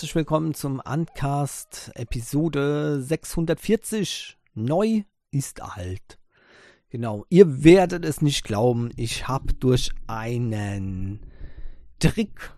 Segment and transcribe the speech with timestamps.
[0.00, 4.38] herzlich willkommen zum Uncast Episode 640.
[4.54, 6.18] Neu ist alt.
[6.88, 11.20] Genau, ihr werdet es nicht glauben, ich habe durch einen
[11.98, 12.50] Trick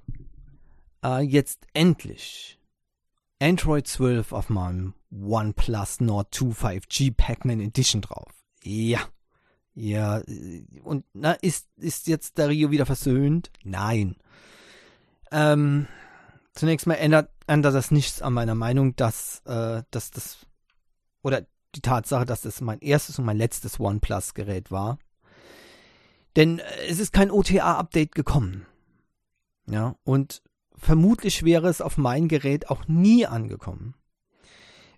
[1.05, 2.61] äh, jetzt endlich
[3.41, 8.31] Android 12 auf meinem OnePlus Nord 2 5G Pac-Man Edition drauf.
[8.63, 9.01] Ja.
[9.75, 13.51] Ja, äh, und na, ist, ist jetzt der Rio wieder versöhnt?
[13.65, 14.15] Nein.
[15.33, 15.89] Ähm,
[16.55, 20.39] zunächst mal ändert, ändert das nichts an meiner Meinung, dass, äh, dass das
[21.23, 24.99] oder die Tatsache, dass das mein erstes und mein letztes OnePlus-Gerät war.
[26.37, 28.67] Denn äh, es ist kein OTA-Update gekommen.
[29.67, 30.43] Ja, und
[30.77, 33.95] vermutlich wäre es auf mein Gerät auch nie angekommen.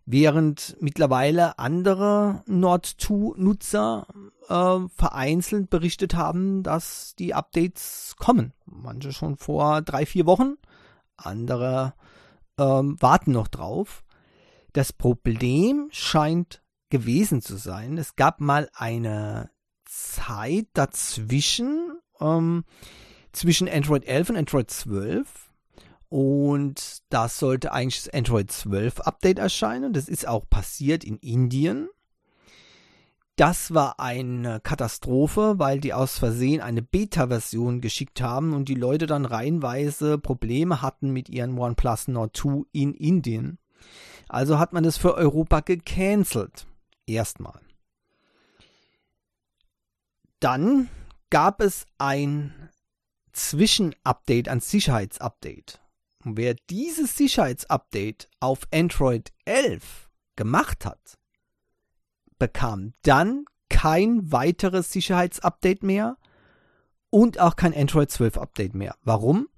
[0.06, 4.06] Während mittlerweile andere Nord2-Nutzer
[4.48, 8.52] äh, vereinzelt berichtet haben, dass die Updates kommen.
[8.66, 10.56] Manche schon vor drei, vier Wochen,
[11.16, 11.94] andere
[12.58, 14.04] ähm, warten noch drauf.
[14.72, 17.98] Das Problem scheint gewesen zu sein.
[17.98, 19.50] Es gab mal eine
[19.84, 22.64] Zeit dazwischen, ähm,
[23.32, 25.50] zwischen Android 11 und Android 12.
[26.08, 29.92] Und da sollte eigentlich das Android 12 Update erscheinen.
[29.92, 31.88] Das ist auch passiert in Indien.
[33.36, 39.06] Das war eine Katastrophe, weil die aus Versehen eine Beta-Version geschickt haben und die Leute
[39.06, 43.58] dann reihenweise Probleme hatten mit ihren OnePlus Nord 2 in Indien.
[44.28, 46.66] Also hat man das für Europa gecancelt.
[47.06, 47.60] Erstmal.
[50.38, 50.88] Dann
[51.30, 52.70] gab es ein
[53.32, 55.80] Zwischenupdate, ein Sicherheitsupdate.
[56.24, 61.18] Und wer dieses Sicherheitsupdate auf Android 11 gemacht hat,
[62.38, 66.16] bekam dann kein weiteres Sicherheitsupdate mehr
[67.10, 68.96] und auch kein Android 12 Update mehr.
[69.02, 69.48] Warum?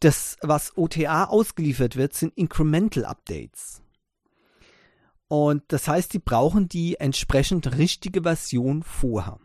[0.00, 3.82] Das, was OTA ausgeliefert wird, sind Incremental Updates.
[5.28, 9.38] Und das heißt, die brauchen die entsprechend richtige Version vorher.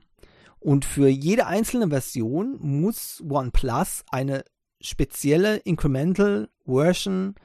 [0.60, 4.44] Und für jede einzelne Version muss OnePlus eine
[4.82, 7.36] spezielle Incremental Version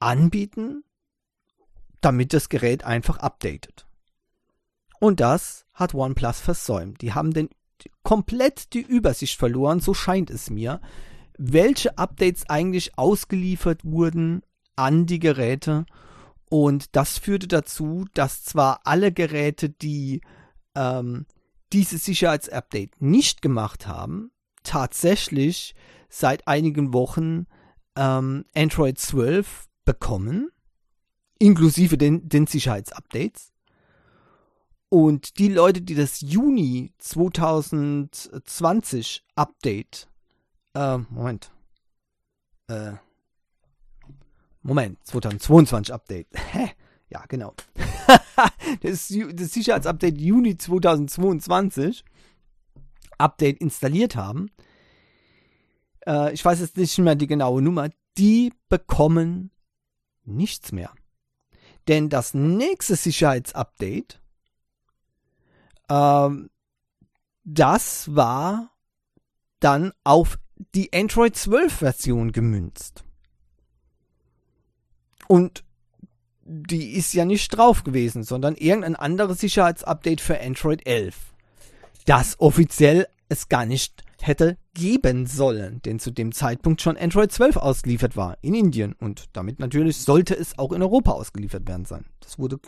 [0.00, 0.84] anbieten,
[2.00, 3.87] damit das Gerät einfach updatet.
[5.00, 7.02] Und das hat OnePlus versäumt.
[7.02, 7.48] Die haben den,
[8.02, 10.80] komplett die Übersicht verloren, so scheint es mir,
[11.36, 14.42] welche Updates eigentlich ausgeliefert wurden
[14.76, 15.86] an die Geräte.
[16.50, 20.20] Und das führte dazu, dass zwar alle Geräte, die
[20.74, 21.26] ähm,
[21.72, 24.30] dieses Sicherheitsupdate nicht gemacht haben,
[24.62, 25.74] tatsächlich
[26.08, 27.46] seit einigen Wochen
[27.96, 30.50] ähm, Android 12 bekommen,
[31.38, 33.52] inklusive den, den Sicherheitsupdates.
[34.90, 40.08] Und die Leute, die das Juni 2020 Update,
[40.74, 41.52] äh, Moment,
[42.68, 42.92] äh,
[44.62, 46.70] Moment, 2022 Update, hä?
[47.10, 47.52] Ja, genau.
[48.82, 52.04] das, das Sicherheitsupdate Juni 2022
[53.18, 54.50] Update installiert haben,
[56.06, 59.50] äh, ich weiß jetzt nicht mehr die genaue Nummer, die bekommen
[60.24, 60.92] nichts mehr.
[61.88, 64.20] Denn das nächste Sicherheitsupdate
[65.88, 66.50] ähm,
[67.44, 68.70] das war
[69.60, 70.38] dann auf
[70.74, 73.04] die Android 12 Version gemünzt.
[75.26, 75.64] Und
[76.44, 81.14] die ist ja nicht drauf gewesen, sondern irgendein anderes Sicherheitsupdate für Android 11.
[82.06, 87.56] Das offiziell es gar nicht hätte geben sollen, denn zu dem Zeitpunkt schon Android 12
[87.56, 92.06] ausgeliefert war in Indien und damit natürlich sollte es auch in Europa ausgeliefert werden sein.
[92.20, 92.58] Das wurde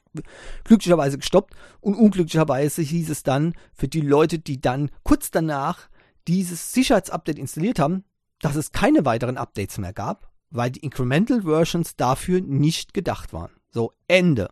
[0.65, 5.89] glücklicherweise gestoppt und unglücklicherweise hieß es dann für die Leute, die dann kurz danach
[6.29, 8.05] dieses Sicherheitsupdate installiert haben,
[8.41, 13.51] dass es keine weiteren Updates mehr gab, weil die Incremental Versions dafür nicht gedacht waren.
[13.71, 14.51] So, Ende.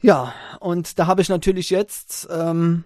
[0.00, 2.84] Ja, und da habe ich natürlich jetzt ähm,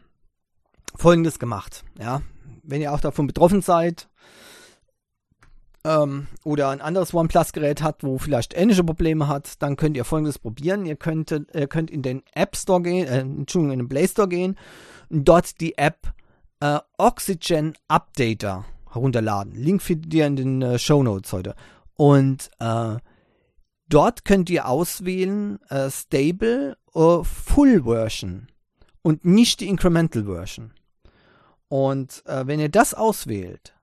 [0.95, 1.85] Folgendes gemacht.
[1.99, 2.23] Ja,
[2.71, 4.09] wenn ihr auch davon betroffen seid
[5.85, 10.39] ähm, oder ein anderes OnePlus-Gerät hat, wo vielleicht ähnliche Probleme hat, dann könnt ihr folgendes
[10.39, 10.87] probieren.
[10.87, 14.29] Ihr könnt, ihr könnt in den App Store gehen, äh, Entschuldigung, in den Play Store
[14.29, 14.57] gehen
[15.09, 16.13] und dort die App
[16.61, 19.55] äh, Oxygen Updater herunterladen.
[19.55, 21.55] Link findet ihr in den äh, Show Notes heute.
[21.97, 22.97] Und äh,
[23.89, 28.49] dort könnt ihr auswählen äh, Stable oder Full Version
[29.03, 30.73] und nicht die Incremental Version.
[31.71, 33.75] Und äh, wenn ihr das auswählt,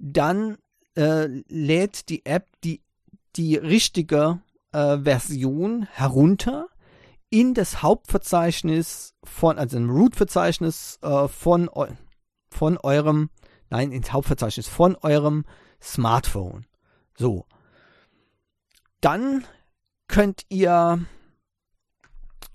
[0.00, 0.58] dann
[0.96, 2.82] äh, lädt die App die,
[3.36, 4.40] die richtige
[4.72, 6.66] äh, Version herunter
[7.30, 11.70] in das Hauptverzeichnis von, also im Root-Verzeichnis äh, von,
[12.50, 13.30] von eurem,
[13.70, 15.44] nein, ins Hauptverzeichnis von eurem
[15.80, 16.66] Smartphone.
[17.16, 17.46] So.
[19.00, 19.44] dann
[20.08, 21.06] könnt ihr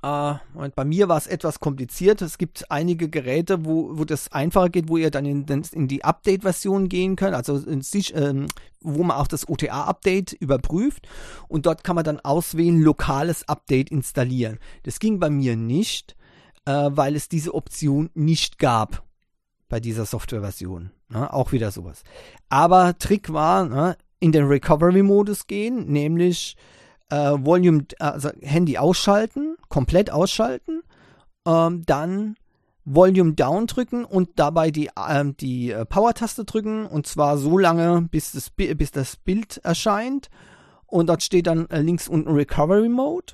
[0.05, 0.35] Uh,
[0.75, 2.21] bei mir war es etwas kompliziert.
[2.21, 6.03] Es gibt einige Geräte, wo, wo das einfacher geht, wo ihr dann in, in die
[6.03, 8.47] Update-Version gehen könnt, also sich, ähm,
[8.81, 11.07] wo man auch das OTA-Update überprüft
[11.47, 14.59] und dort kann man dann auswählen, lokales Update installieren.
[14.83, 16.17] Das ging bei mir nicht,
[16.65, 19.03] äh, weil es diese Option nicht gab
[19.69, 20.91] bei dieser Software-Version.
[21.07, 21.31] Ne?
[21.31, 22.03] Auch wieder sowas.
[22.49, 26.57] Aber Trick war, ne, in den Recovery-Modus gehen, nämlich
[27.09, 30.83] äh, Volume, also Handy ausschalten, komplett ausschalten,
[31.47, 32.35] ähm, dann
[32.85, 38.03] Volume Down drücken und dabei die, ähm, die äh, Power-Taste drücken und zwar so lange,
[38.03, 40.29] bis das, bis das Bild erscheint.
[40.85, 43.33] Und dort steht dann äh, links unten Recovery Mode.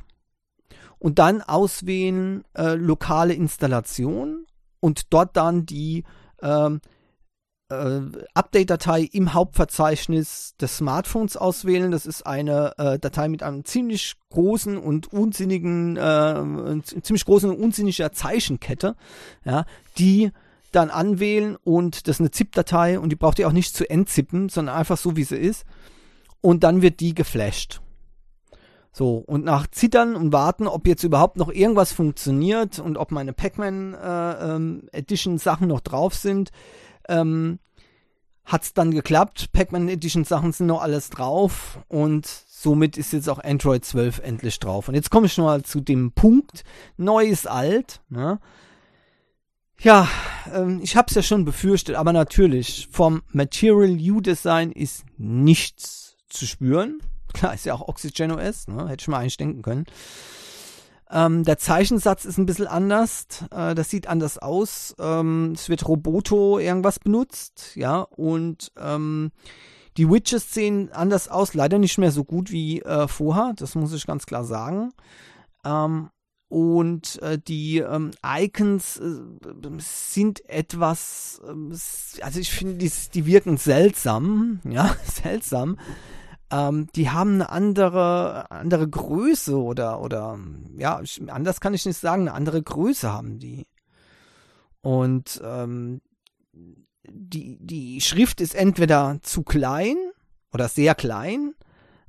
[0.97, 4.45] Und dann auswählen äh, lokale Installation
[4.79, 6.05] und dort dann die
[6.41, 6.79] ähm,
[7.69, 8.01] äh,
[8.33, 11.91] Update-Datei im Hauptverzeichnis des Smartphones auswählen.
[11.91, 17.57] Das ist eine äh, Datei mit einem ziemlich großen und unsinnigen, äh, ziemlich großen und
[17.57, 18.95] unsinniger Zeichenkette,
[19.45, 19.65] ja,
[19.97, 20.31] die
[20.71, 24.49] dann anwählen und das ist eine ZIP-Datei und die braucht ihr auch nicht zu entzippen,
[24.49, 25.65] sondern einfach so wie sie ist.
[26.41, 27.81] Und dann wird die geflasht.
[28.91, 33.33] So, und nach Zittern und Warten, ob jetzt überhaupt noch irgendwas funktioniert und ob meine
[33.33, 36.51] Pac-Man äh, ähm, Edition Sachen noch drauf sind,
[37.09, 37.59] ähm,
[38.45, 39.51] hat es dann geklappt.
[39.51, 44.59] Pac-Man Edition Sachen sind noch alles drauf und somit ist jetzt auch Android 12 endlich
[44.59, 44.87] drauf.
[44.87, 46.63] Und jetzt komme ich mal zu dem Punkt,
[46.97, 48.01] neu ist alt.
[48.09, 48.39] Ne?
[49.79, 50.07] Ja,
[50.53, 56.17] ähm, ich habe es ja schon befürchtet, aber natürlich, vom Material U Design ist nichts
[56.27, 56.99] zu spüren.
[57.33, 58.89] Klar, ist ja auch Oxygen OS, ne?
[58.89, 59.85] hätte ich mal eigentlich denken können.
[61.11, 63.25] Ähm, der Zeichensatz ist ein bisschen anders.
[63.51, 64.95] Äh, das sieht anders aus.
[64.99, 69.31] Ähm, es wird Roboto irgendwas benutzt, ja, und ähm,
[69.97, 73.93] die Widgets sehen anders aus, leider nicht mehr so gut wie äh, vorher, das muss
[73.93, 74.91] ich ganz klar sagen.
[75.65, 76.09] Ähm,
[76.47, 79.19] und äh, die ähm, Icons äh,
[79.77, 85.77] sind etwas, äh, also ich finde, die, die wirken seltsam, ja, seltsam
[86.51, 90.39] ähm, die haben eine andere, andere Größe oder, oder,
[90.77, 93.67] ja, anders kann ich nicht sagen, eine andere Größe haben die.
[94.81, 96.01] Und ähm,
[97.07, 99.97] die, die Schrift ist entweder zu klein
[100.53, 101.53] oder sehr klein,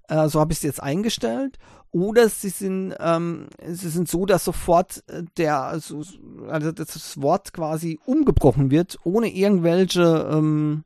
[0.08, 1.58] äh, so habe ich es jetzt eingestellt,
[1.92, 6.02] oder sie sind, ähm, sie sind so, dass sofort äh, der, also,
[6.48, 10.84] also das Wort quasi umgebrochen wird, ohne irgendwelche ähm,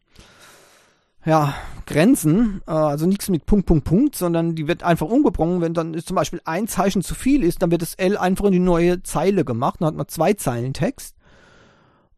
[1.25, 1.55] ja,
[1.87, 5.61] Grenzen, äh, also nichts mit Punkt, Punkt, Punkt, sondern die wird einfach umgebrochen.
[5.61, 8.53] Wenn dann zum Beispiel ein Zeichen zu viel ist, dann wird das L einfach in
[8.53, 9.81] die neue Zeile gemacht.
[9.81, 11.17] Dann hat man zwei Zeilen Text.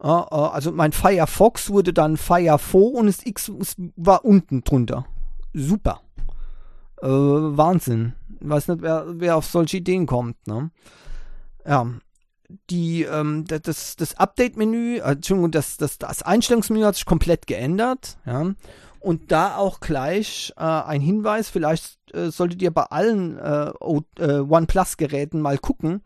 [0.03, 3.51] Äh, äh, also mein Firefox wurde dann Firefo und das X
[3.97, 5.07] war unten drunter.
[5.53, 6.01] Super.
[7.03, 8.15] Äh, Wahnsinn.
[8.41, 10.47] Ich weiß nicht, wer, wer auf solche Ideen kommt.
[10.47, 10.71] Ne?
[11.67, 11.87] Ja,
[12.71, 18.19] die, ähm, das, das Update-Menü, äh, Entschuldigung, das, das, das Einstellungsmenü hat sich komplett geändert.
[18.25, 18.53] Ja.
[19.07, 23.71] Und da auch gleich äh, ein Hinweis, vielleicht äh, solltet ihr bei allen äh,
[24.19, 26.03] äh OnePlus-Geräten mal gucken.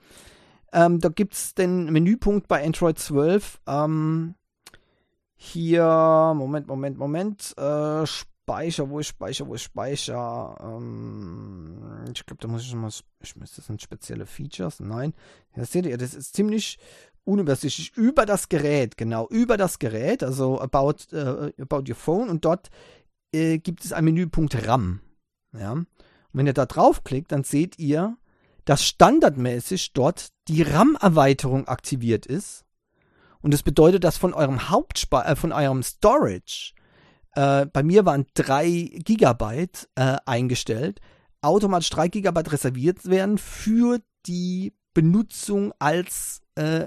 [0.70, 3.58] Ähm, da gibt es den Menüpunkt bei Android 12.
[3.66, 4.34] Ähm,
[5.34, 7.54] hier, Moment, Moment, Moment.
[7.56, 10.58] Äh, Speicher, wo ist Speicher, wo ist Speicher?
[10.60, 12.90] Ähm, ich glaube, da muss ich mal,
[13.22, 14.78] ich das sind spezielle Features.
[14.78, 15.14] Nein,
[15.56, 16.78] das seht ihr, das ist ziemlich
[17.24, 22.44] unübersichtlich über das Gerät, genau, über das Gerät, also about, äh, about your phone und
[22.44, 22.70] dort
[23.32, 25.00] äh, gibt es einen Menüpunkt RAM.
[25.52, 25.72] Ja.
[25.72, 25.86] Und
[26.32, 28.16] wenn ihr da draufklickt, dann seht ihr,
[28.64, 32.64] dass standardmäßig dort die RAM-Erweiterung aktiviert ist.
[33.40, 36.74] Und das bedeutet, dass von eurem Hauptspe äh, von eurem Storage,
[37.34, 38.70] äh, bei mir waren 3
[39.04, 41.00] Gigabyte äh, eingestellt,
[41.40, 46.86] automatisch 3 Gigabyte reserviert werden für die Benutzung als äh,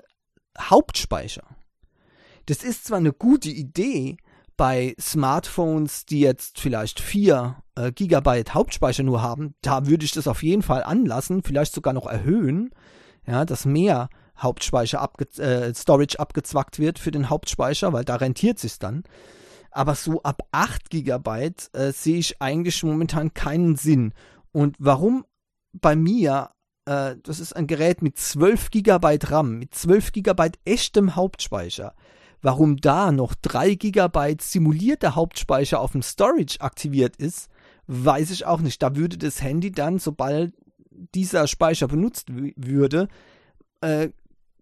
[0.59, 1.43] Hauptspeicher.
[2.45, 4.17] Das ist zwar eine gute Idee
[4.57, 10.27] bei Smartphones, die jetzt vielleicht 4 äh, Gigabyte Hauptspeicher nur haben, da würde ich das
[10.27, 12.69] auf jeden Fall anlassen, vielleicht sogar noch erhöhen,
[13.25, 18.59] ja, dass mehr Hauptspeicher abge äh, Storage abgezwackt wird für den Hauptspeicher, weil da rentiert
[18.59, 19.03] sich dann.
[19.71, 24.13] Aber so ab 8 Gigabyte äh, sehe ich eigentlich momentan keinen Sinn.
[24.51, 25.25] Und warum
[25.71, 26.51] bei mir
[26.85, 31.95] äh, das ist ein Gerät mit 12 GB RAM, mit 12 GB echtem Hauptspeicher.
[32.41, 37.49] Warum da noch 3 GB simulierter Hauptspeicher auf dem Storage aktiviert ist,
[37.87, 38.81] weiß ich auch nicht.
[38.83, 40.53] Da würde das Handy dann, sobald
[41.15, 43.07] dieser Speicher benutzt würde,
[43.81, 44.09] äh,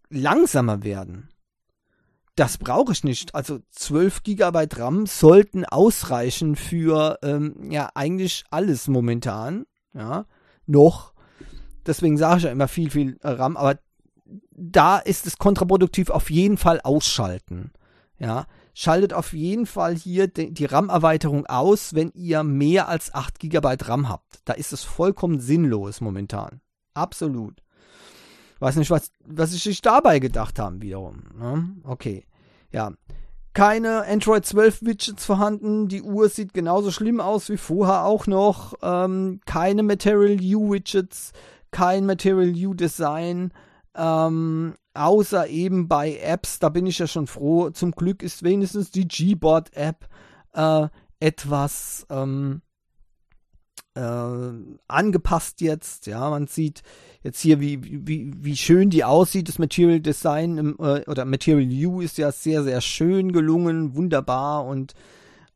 [0.09, 1.29] langsamer werden.
[2.35, 3.35] Das brauche ich nicht.
[3.35, 9.65] Also 12 GB RAM sollten ausreichen für ähm, ja eigentlich alles momentan.
[9.93, 10.25] Ja,
[10.65, 11.10] noch.
[11.85, 13.79] Deswegen sage ich ja immer viel, viel äh, RAM, aber
[14.51, 17.71] da ist es kontraproduktiv auf jeden Fall ausschalten.
[18.19, 18.45] Ja,
[18.75, 24.09] schaltet auf jeden Fall hier die, RAM-Erweiterung aus, wenn ihr mehr als 8 GB RAM
[24.09, 24.41] habt.
[24.45, 26.61] Da ist es vollkommen sinnlos momentan.
[26.93, 27.63] Absolut.
[28.59, 31.23] Weiß nicht, was, was ich sich dabei gedacht haben, wiederum.
[31.35, 31.75] Ne?
[31.83, 32.27] Okay.
[32.71, 32.91] Ja.
[33.53, 35.87] Keine Android 12 Widgets vorhanden.
[35.87, 38.75] Die Uhr sieht genauso schlimm aus wie vorher auch noch.
[38.83, 41.33] Ähm, keine Material U Widgets.
[41.71, 43.51] Kein Material U Design.
[43.95, 47.69] Ähm, außer eben bei Apps, da bin ich ja schon froh.
[47.69, 50.07] Zum Glück ist wenigstens die Gboard-App
[50.53, 50.87] äh,
[51.19, 52.61] etwas ähm,
[53.95, 54.01] äh,
[54.87, 56.07] angepasst jetzt.
[56.07, 56.81] Ja, man sieht
[57.23, 59.47] jetzt hier, wie, wie, wie schön die aussieht.
[59.47, 64.65] Das Material Design im, äh, oder Material U ist ja sehr, sehr schön gelungen, wunderbar
[64.65, 64.93] und,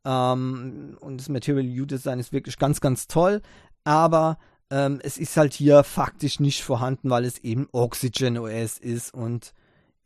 [0.06, 3.42] ähm, und das Material U Design ist wirklich ganz, ganz toll.
[3.84, 4.38] Aber
[4.76, 9.54] ähm, es ist halt hier faktisch nicht vorhanden, weil es eben Oxygen OS ist und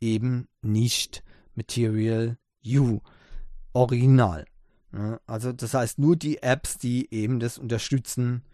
[0.00, 1.24] eben nicht
[1.56, 3.00] Material U
[3.72, 4.46] Original.
[4.92, 8.44] Ja, also das heißt nur die Apps, die eben das unterstützen,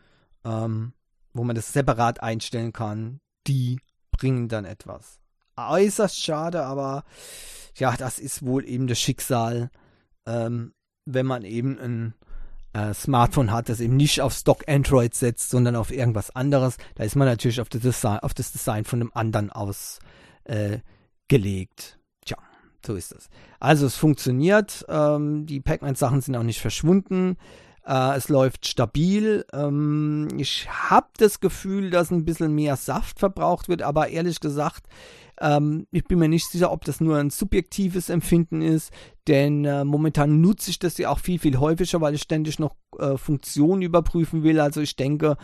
[0.43, 0.95] ähm,
[1.35, 3.79] wo man das separat einstellen kann, die
[4.11, 5.21] bringen dann etwas.
[5.57, 7.05] Äußerst schade, aber
[7.77, 9.71] ja, das ist wohl eben das Schicksal,
[10.25, 10.73] ähm,
[11.05, 12.15] wenn man eben ein
[12.77, 16.77] äh, Smartphone hat, das eben nicht auf Stock Android setzt, sondern auf irgendwas anderes.
[16.95, 20.03] Da ist man natürlich auf das Design, auf das Design von einem anderen ausgelegt.
[20.45, 20.81] Äh,
[22.25, 22.37] Tja,
[22.85, 23.29] so ist es.
[23.61, 24.85] Also es funktioniert.
[24.89, 27.39] Ähm, die Pac-Man-Sachen sind auch nicht verschwunden.
[27.87, 29.47] Äh, es läuft stabil.
[29.55, 34.87] Ähm, ich habe das Gefühl, dass ein bisschen mehr Saft verbraucht wird, aber ehrlich gesagt,
[35.41, 38.93] ähm, ich bin mir nicht sicher, ob das nur ein subjektives Empfinden ist,
[39.29, 42.75] denn äh, momentan nutze ich das ja auch viel, viel häufiger, weil ich ständig noch
[42.99, 44.61] äh, Funktionen überprüfen will.
[44.61, 45.37] Also ich denke,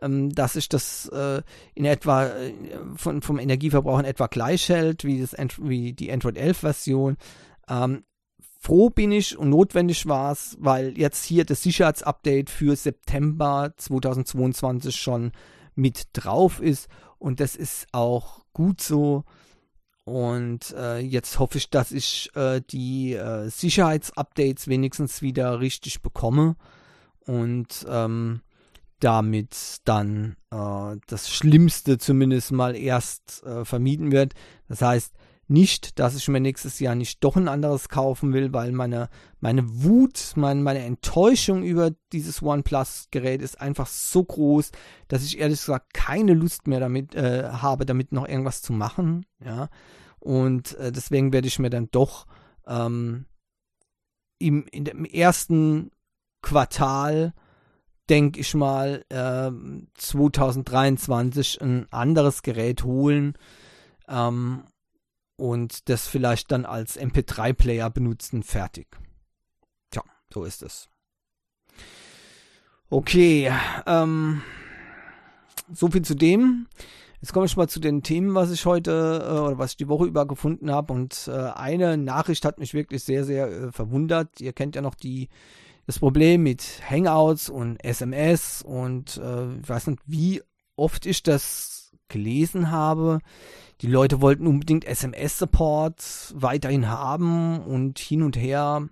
[0.00, 1.42] ähm, dass sich das äh,
[1.74, 2.52] in etwa äh,
[2.94, 7.16] von, vom Energieverbrauch in etwa gleich hält wie, das, wie die Android 11 Version.
[7.68, 8.04] Ähm,
[8.60, 14.94] froh bin ich und notwendig war es, weil jetzt hier das Sicherheitsupdate für September 2022
[14.94, 15.32] schon
[15.74, 16.88] mit drauf ist
[17.18, 19.24] und das ist auch gut so.
[20.10, 26.56] Und äh, jetzt hoffe ich, dass ich äh, die äh, Sicherheitsupdates wenigstens wieder richtig bekomme
[27.26, 28.40] und ähm,
[28.98, 34.34] damit dann äh, das Schlimmste zumindest mal erst äh, vermieden wird.
[34.68, 35.14] Das heißt,
[35.50, 39.08] nicht, dass ich mir nächstes Jahr nicht doch ein anderes kaufen will, weil meine,
[39.40, 44.70] meine Wut, mein, meine Enttäuschung über dieses OnePlus-Gerät ist einfach so groß,
[45.08, 49.26] dass ich ehrlich gesagt keine Lust mehr damit äh, habe, damit noch irgendwas zu machen.
[49.44, 49.68] Ja.
[50.20, 52.26] Und äh, deswegen werde ich mir dann doch
[52.68, 53.26] ähm,
[54.38, 55.90] im, dem ersten
[56.42, 57.34] Quartal,
[58.08, 59.50] denke ich mal, äh,
[59.94, 63.34] 2023 ein anderes Gerät holen.
[64.08, 64.62] Ähm,
[65.40, 68.86] und das vielleicht dann als MP3-Player benutzen, fertig.
[69.90, 70.88] Tja, so ist es.
[72.90, 73.50] Okay,
[73.86, 74.42] ähm,
[75.72, 76.66] so viel zu dem.
[77.22, 79.88] Jetzt komme ich mal zu den Themen, was ich heute äh, oder was ich die
[79.88, 80.92] Woche über gefunden habe.
[80.92, 84.40] Und äh, eine Nachricht hat mich wirklich sehr, sehr äh, verwundert.
[84.40, 85.28] Ihr kennt ja noch die
[85.86, 90.42] das Problem mit Hangouts und SMS und äh, ich weiß nicht, wie
[90.76, 91.79] oft ich das
[92.10, 93.20] gelesen habe.
[93.80, 98.88] Die Leute wollten unbedingt SMS-Support weiterhin haben und hin und her.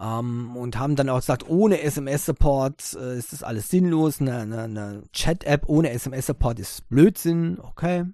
[0.00, 4.20] Ähm, und haben dann auch gesagt, ohne SMS-Support äh, ist das alles sinnlos.
[4.20, 7.58] Eine, eine, eine Chat-App ohne SMS-Support ist Blödsinn.
[7.60, 8.04] Okay.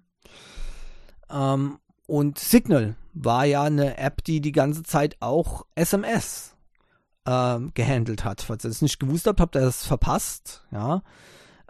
[1.31, 6.55] Ähm, und Signal war ja eine App, die die ganze Zeit auch SMS
[7.27, 8.43] ähm, gehandelt hat.
[8.43, 10.65] Falls ihr das nicht gewusst habt, habt ihr das verpasst.
[10.71, 11.03] Ja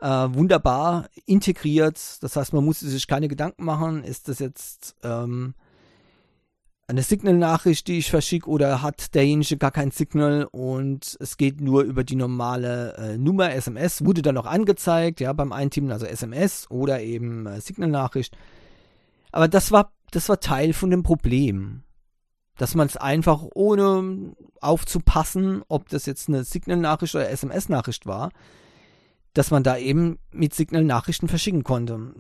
[0.02, 2.22] äh, wunderbar integriert.
[2.22, 5.54] Das heißt, man muss sich keine Gedanken machen, ist das jetzt ähm,
[6.88, 11.82] eine Signal-Nachricht, die ich verschicke, oder hat derjenige gar kein Signal und es geht nur
[11.82, 16.68] über die normale äh, Nummer SMS, wurde dann auch angezeigt, ja, beim Eintippen, also SMS
[16.70, 18.36] oder eben äh, Signal-Nachricht.
[19.30, 21.84] Aber das war, das war Teil von dem Problem.
[22.58, 28.30] Dass man es einfach ohne aufzupassen, ob das jetzt eine Signal-Nachricht oder SMS-Nachricht war,
[29.34, 32.14] dass man da eben mit Signal Nachrichten verschicken konnte.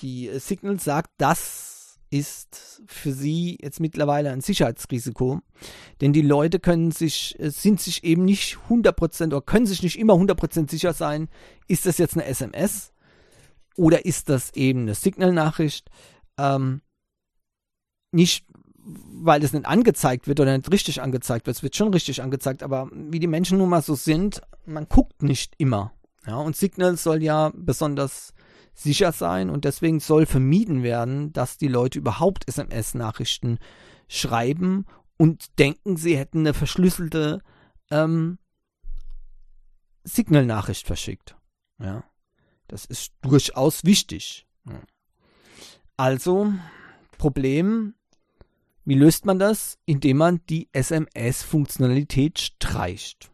[0.00, 5.40] Die äh, Signal sagt, das ist für sie jetzt mittlerweile ein Sicherheitsrisiko,
[6.00, 9.98] denn die Leute können sich, äh, sind sich eben nicht 100% oder können sich nicht
[9.98, 11.28] immer 100% sicher sein,
[11.68, 12.92] ist das jetzt eine SMS
[13.76, 15.88] oder ist das eben eine Signal-Nachricht?
[16.36, 16.82] Ähm,
[18.12, 18.44] nicht,
[18.76, 22.64] weil es nicht angezeigt wird oder nicht richtig angezeigt wird, es wird schon richtig angezeigt,
[22.64, 25.92] aber wie die Menschen nun mal so sind, man guckt nicht immer
[26.26, 28.34] Ja, und Signal soll ja besonders
[28.74, 33.58] sicher sein und deswegen soll vermieden werden, dass die Leute überhaupt SMS-Nachrichten
[34.08, 34.86] schreiben
[35.16, 37.42] und denken, sie hätten eine verschlüsselte
[37.90, 38.38] ähm,
[40.04, 41.36] Signal-Nachricht verschickt.
[41.78, 42.04] Ja,
[42.68, 44.46] das ist durchaus wichtig.
[45.96, 46.52] Also,
[47.18, 47.94] Problem,
[48.84, 49.78] wie löst man das?
[49.84, 53.30] Indem man die SMS-Funktionalität streicht.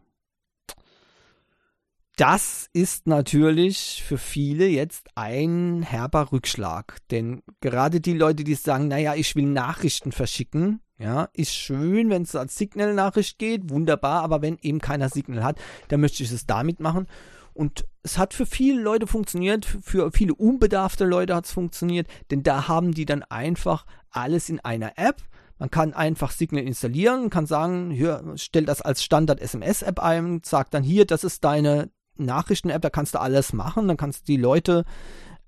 [2.17, 6.97] Das ist natürlich für viele jetzt ein herber Rückschlag.
[7.11, 12.23] Denn gerade die Leute, die sagen, naja, ich will Nachrichten verschicken, ja, ist schön, wenn
[12.23, 15.59] es als Signal-Nachricht geht, wunderbar, aber wenn eben keiner Signal hat,
[15.89, 17.05] dann möchte ich es damit machen.
[17.53, 22.41] Und es hat für viele Leute funktioniert, für viele unbedarfte Leute hat es funktioniert, denn
[22.41, 25.21] da haben die dann einfach alles in einer App.
[25.59, 30.83] Man kann einfach Signal installieren, kann sagen, hier, stell das als Standard-SMS-App ein, sagt dann
[30.83, 31.91] hier, das ist deine
[32.25, 34.85] Nachrichten-App, da kannst du alles machen, dann kannst du die Leute,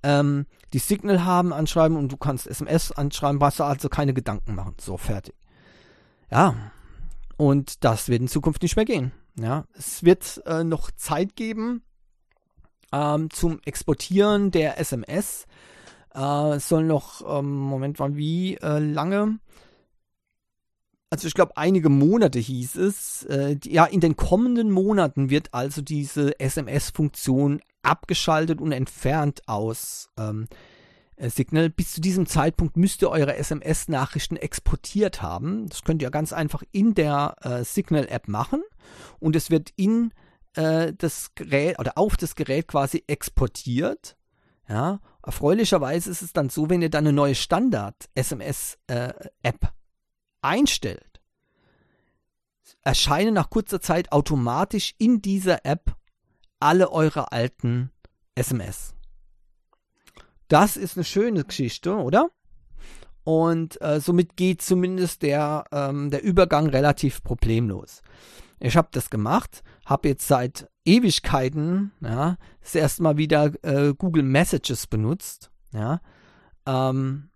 [0.03, 4.55] ähm, die Signal haben, anschreiben und du kannst SMS anschreiben, brauchst du also keine Gedanken
[4.55, 4.75] machen.
[4.79, 5.35] So, fertig.
[6.31, 6.55] Ja,
[7.38, 9.11] und das wird in Zukunft nicht mehr gehen.
[9.39, 11.81] Ja, es wird äh, noch Zeit geben
[12.91, 15.45] ähm, zum Exportieren der SMS.
[16.13, 19.39] Äh, es soll noch, ähm, Moment mal, wie äh, lange?
[21.09, 23.24] Also ich glaube, einige Monate hieß es.
[23.25, 30.09] Äh, die, ja, in den kommenden Monaten wird also diese SMS-Funktion abgeschaltet und entfernt aus
[30.17, 30.48] ähm,
[31.15, 31.69] äh, Signal.
[31.69, 35.67] Bis zu diesem Zeitpunkt müsst ihr eure SMS-Nachrichten exportiert haben.
[35.67, 38.61] Das könnt ihr ganz einfach in der äh, Signal-App machen
[39.19, 40.13] und es wird in
[40.53, 44.15] äh, das Gerät oder auf das Gerät quasi exportiert.
[44.67, 49.67] Ja, erfreulicherweise ist es dann so, wenn ihr dann eine neue Standard-SMS-App äh,
[50.41, 51.21] einstellt,
[52.81, 55.95] erscheinen nach kurzer Zeit automatisch in dieser App
[56.59, 57.91] alle eure alten
[58.35, 58.93] SMS.
[60.47, 62.29] Das ist eine schöne Geschichte, oder?
[63.23, 68.01] Und äh, somit geht zumindest der, ähm, der Übergang relativ problemlos.
[68.59, 74.23] Ich habe das gemacht, habe jetzt seit Ewigkeiten ja, das erste Mal wieder äh, Google
[74.23, 75.51] Messages benutzt.
[75.71, 76.01] Ja,
[76.65, 77.28] ähm,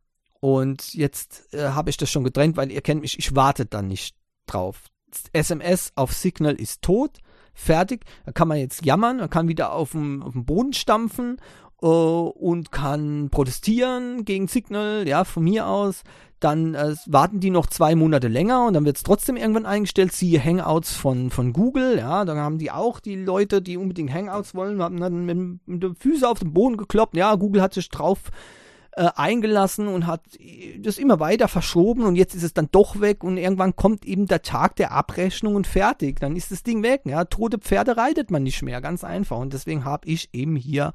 [0.43, 3.87] und jetzt äh, habe ich das schon getrennt, weil ihr kennt mich, ich warte dann
[3.87, 4.13] nicht
[4.45, 4.81] drauf.
[5.31, 7.19] SMS auf Signal ist tot,
[7.53, 8.03] fertig.
[8.25, 11.37] Da kann man jetzt jammern, man kann wieder auf dem, Boden stampfen
[11.81, 16.03] äh, und kann protestieren gegen Signal, ja, von mir aus.
[16.41, 20.11] Dann äh, warten die noch zwei Monate länger und dann wird es trotzdem irgendwann eingestellt.
[20.11, 24.53] Siehe Hangouts von, von Google, ja, dann haben die auch die Leute, die unbedingt Hangouts
[24.53, 27.15] wollen, haben dann mit, mit den Füßen auf den Boden gekloppt.
[27.15, 28.23] Ja, Google hat sich drauf
[28.95, 30.21] eingelassen und hat
[30.79, 34.27] das immer weiter verschoben und jetzt ist es dann doch weg und irgendwann kommt eben
[34.27, 36.19] der Tag der Abrechnung und fertig.
[36.19, 37.01] Dann ist das Ding weg.
[37.05, 39.37] Ja, tote Pferde reitet man nicht mehr, ganz einfach.
[39.37, 40.93] Und deswegen habe ich eben hier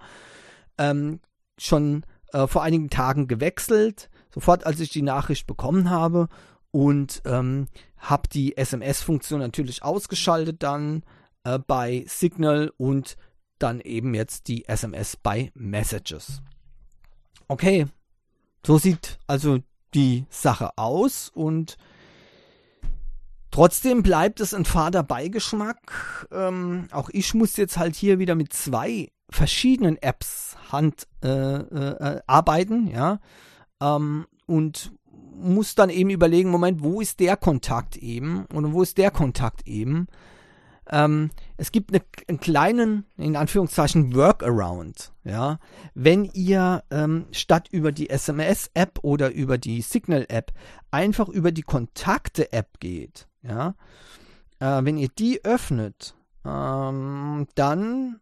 [0.78, 1.20] ähm,
[1.58, 6.28] schon äh, vor einigen Tagen gewechselt, sofort als ich die Nachricht bekommen habe
[6.70, 11.02] und ähm, habe die SMS-Funktion natürlich ausgeschaltet dann
[11.44, 13.16] äh, bei Signal und
[13.58, 16.42] dann eben jetzt die SMS bei Messages.
[17.48, 17.87] Okay,
[18.66, 19.58] so sieht also
[19.94, 21.78] die Sache aus und
[23.50, 26.26] trotzdem bleibt es ein fader Beigeschmack.
[26.30, 32.20] Ähm, auch ich muss jetzt halt hier wieder mit zwei verschiedenen Apps Hand äh, äh,
[32.26, 33.18] arbeiten, ja,
[33.80, 34.92] ähm, und
[35.40, 39.66] muss dann eben überlegen, Moment, wo ist der Kontakt eben und wo ist der Kontakt
[39.66, 40.08] eben.
[40.90, 45.12] Ähm, es gibt eine, einen kleinen, in Anführungszeichen, Workaround.
[45.24, 45.59] Ja?
[45.94, 50.53] Wenn ihr ähm, statt über die SMS-App oder über die Signal-App
[50.90, 53.74] einfach über die Kontakte-App geht, ja?
[54.61, 58.20] Äh, wenn ihr die öffnet, ähm, dann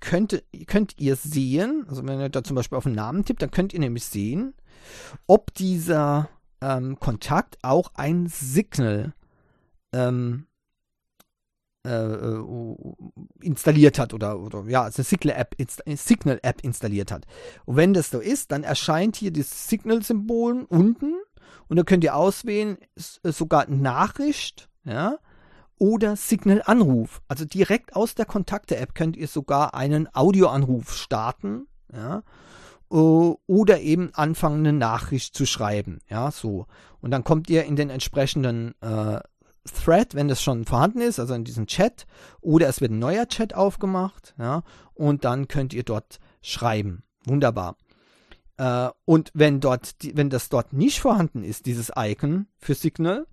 [0.00, 3.50] könnt, könnt ihr sehen, also wenn ihr da zum Beispiel auf einen Namen tippt, dann
[3.50, 4.54] könnt ihr nämlich sehen,
[5.26, 6.28] ob dieser
[6.60, 9.14] ähm, Kontakt auch ein Signal
[9.92, 10.46] ähm,
[11.86, 12.74] äh, äh,
[13.40, 15.54] installiert hat oder, oder ja, also Signal-App
[15.96, 17.26] Signal -App installiert hat.
[17.66, 21.14] Und wenn das so ist, dann erscheint hier das Signal-Symbol unten
[21.68, 22.78] und da könnt ihr auswählen,
[23.22, 25.18] äh, sogar Nachricht, ja,
[25.78, 27.22] oder Signal-Anruf.
[27.28, 32.22] Also direkt aus der Kontakte-App könnt ihr sogar einen Audioanruf starten, ja,
[32.90, 36.66] oder eben anfangen, eine Nachricht zu schreiben, ja, so.
[37.00, 39.20] Und dann kommt ihr in den entsprechenden äh,
[39.64, 42.06] Thread, wenn das schon vorhanden ist, also in diesem Chat,
[42.40, 44.62] oder es wird ein neuer Chat aufgemacht, ja,
[44.94, 47.02] und dann könnt ihr dort schreiben.
[47.24, 47.76] Wunderbar.
[48.56, 53.26] Äh, und wenn dort, wenn das dort nicht vorhanden ist, dieses Icon für Signal,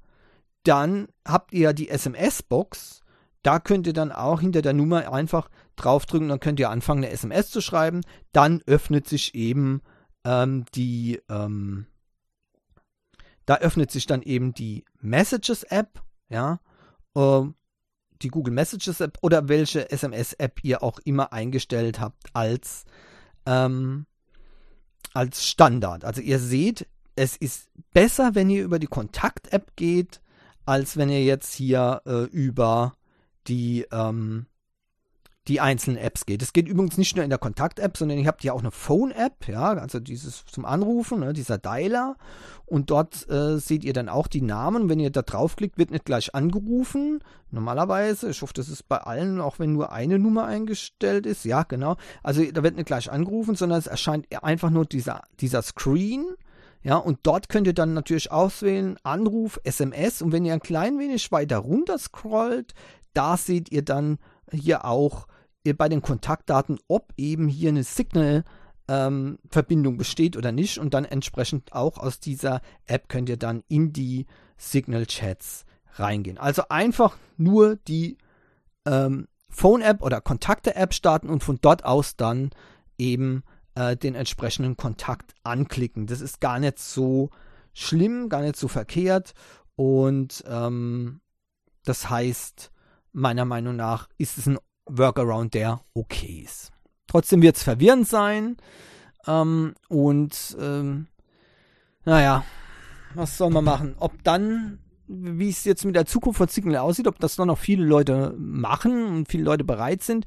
[0.63, 3.01] dann habt ihr die SMS-Box,
[3.43, 7.13] da könnt ihr dann auch hinter der Nummer einfach draufdrücken, dann könnt ihr anfangen, eine
[7.13, 8.01] SMS zu schreiben.
[8.31, 9.81] Dann öffnet sich eben
[10.23, 11.85] ähm, die, ähm,
[13.45, 16.59] da öffnet sich dann eben die Messages-App, ja,
[17.15, 17.41] äh,
[18.21, 22.85] die Google Messages-App oder welche SMS-App ihr auch immer eingestellt habt als,
[23.45, 24.05] ähm,
[25.13, 26.05] als Standard.
[26.05, 30.21] Also ihr seht, es ist besser, wenn ihr über die Kontakt-App geht,
[30.65, 32.93] als wenn ihr jetzt hier äh, über
[33.47, 34.47] die, ähm,
[35.47, 36.41] die einzelnen Apps geht.
[36.41, 39.47] Es geht übrigens nicht nur in der Kontakt-App, sondern ihr habt ja auch eine Phone-App,
[39.47, 42.17] ja, also dieses zum Anrufen, ne, dieser Dialer.
[42.65, 44.89] Und dort äh, seht ihr dann auch die Namen.
[44.89, 47.23] Wenn ihr da draufklickt, wird nicht gleich angerufen.
[47.51, 51.45] Normalerweise, ich hoffe, das ist bei allen, auch wenn nur eine Nummer eingestellt ist.
[51.45, 51.95] Ja, genau.
[52.23, 56.25] Also da wird nicht gleich angerufen, sondern es erscheint einfach nur dieser, dieser Screen.
[56.81, 60.23] Ja, und dort könnt ihr dann natürlich auswählen Anruf, SMS.
[60.23, 62.73] Und wenn ihr ein klein wenig weiter runter scrollt,
[63.13, 64.17] da seht ihr dann
[64.51, 65.27] hier auch
[65.77, 70.77] bei den Kontaktdaten, ob eben hier eine Signal-Verbindung ähm, besteht oder nicht.
[70.77, 74.27] Und dann entsprechend auch aus dieser App könnt ihr dann in die
[74.57, 76.37] Signal-Chats reingehen.
[76.37, 78.17] Also einfach nur die
[78.85, 82.51] ähm, Phone-App oder Kontakte-App starten und von dort aus dann
[82.97, 83.43] eben
[83.75, 86.07] äh, den entsprechenden Kontakt anklicken.
[86.07, 87.29] Das ist gar nicht so
[87.73, 89.33] schlimm, gar nicht so verkehrt.
[89.75, 91.21] Und ähm,
[91.83, 92.71] das heißt,
[93.15, 96.71] meiner Meinung nach ist es ein Workaround, der okay ist.
[97.07, 98.57] Trotzdem wird es verwirrend sein.
[99.25, 101.07] Ähm, und ähm,
[102.03, 102.43] naja,
[103.15, 103.95] was soll man machen?
[103.99, 107.57] Ob dann, wie es jetzt mit der Zukunft von Signal aussieht, ob das dann noch
[107.57, 110.25] viele Leute machen und viele Leute bereit sind.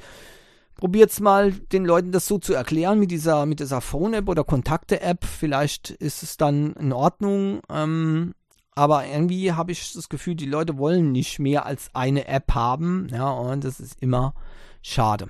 [0.74, 5.24] Probiert's mal, den Leuten das so zu erklären mit dieser, mit dieser Phone-App oder Kontakte-App.
[5.24, 7.60] Vielleicht ist es dann in Ordnung.
[7.68, 8.32] Ähm,
[8.78, 13.08] aber irgendwie habe ich das Gefühl, die Leute wollen nicht mehr als eine App haben.
[13.10, 14.34] Ja, und das ist immer
[14.82, 15.28] schade.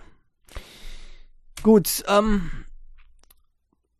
[1.62, 2.50] Gut, ähm,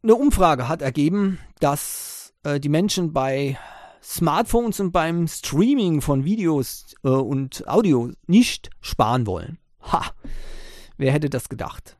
[0.02, 3.58] eine Umfrage hat ergeben, dass äh, die Menschen bei
[4.02, 9.56] Smartphones und beim Streaming von Videos äh, und Audio nicht sparen wollen.
[9.80, 10.12] Ha,
[10.98, 11.96] wer hätte das gedacht?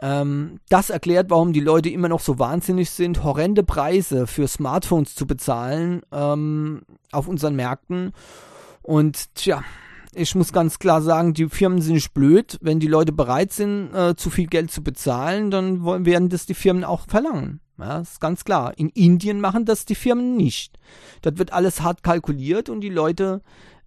[0.00, 5.14] Ähm, das erklärt, warum die Leute immer noch so wahnsinnig sind, horrende Preise für Smartphones
[5.14, 6.82] zu bezahlen ähm,
[7.12, 8.12] auf unseren Märkten.
[8.82, 9.62] Und tja,
[10.14, 12.58] ich muss ganz klar sagen, die Firmen sind nicht blöd.
[12.60, 16.46] Wenn die Leute bereit sind, äh, zu viel Geld zu bezahlen, dann wollen, werden das
[16.46, 17.60] die Firmen auch verlangen.
[17.78, 18.72] Ja, ist ganz klar.
[18.78, 20.78] In Indien machen das die Firmen nicht.
[21.20, 23.42] Das wird alles hart kalkuliert und die Leute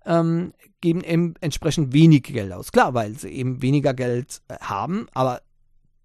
[0.05, 2.71] ähm, geben eben entsprechend wenig Geld aus.
[2.71, 5.41] Klar, weil sie eben weniger Geld äh, haben, aber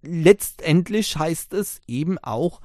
[0.07, 2.61] letztendlich heißt es eben auch,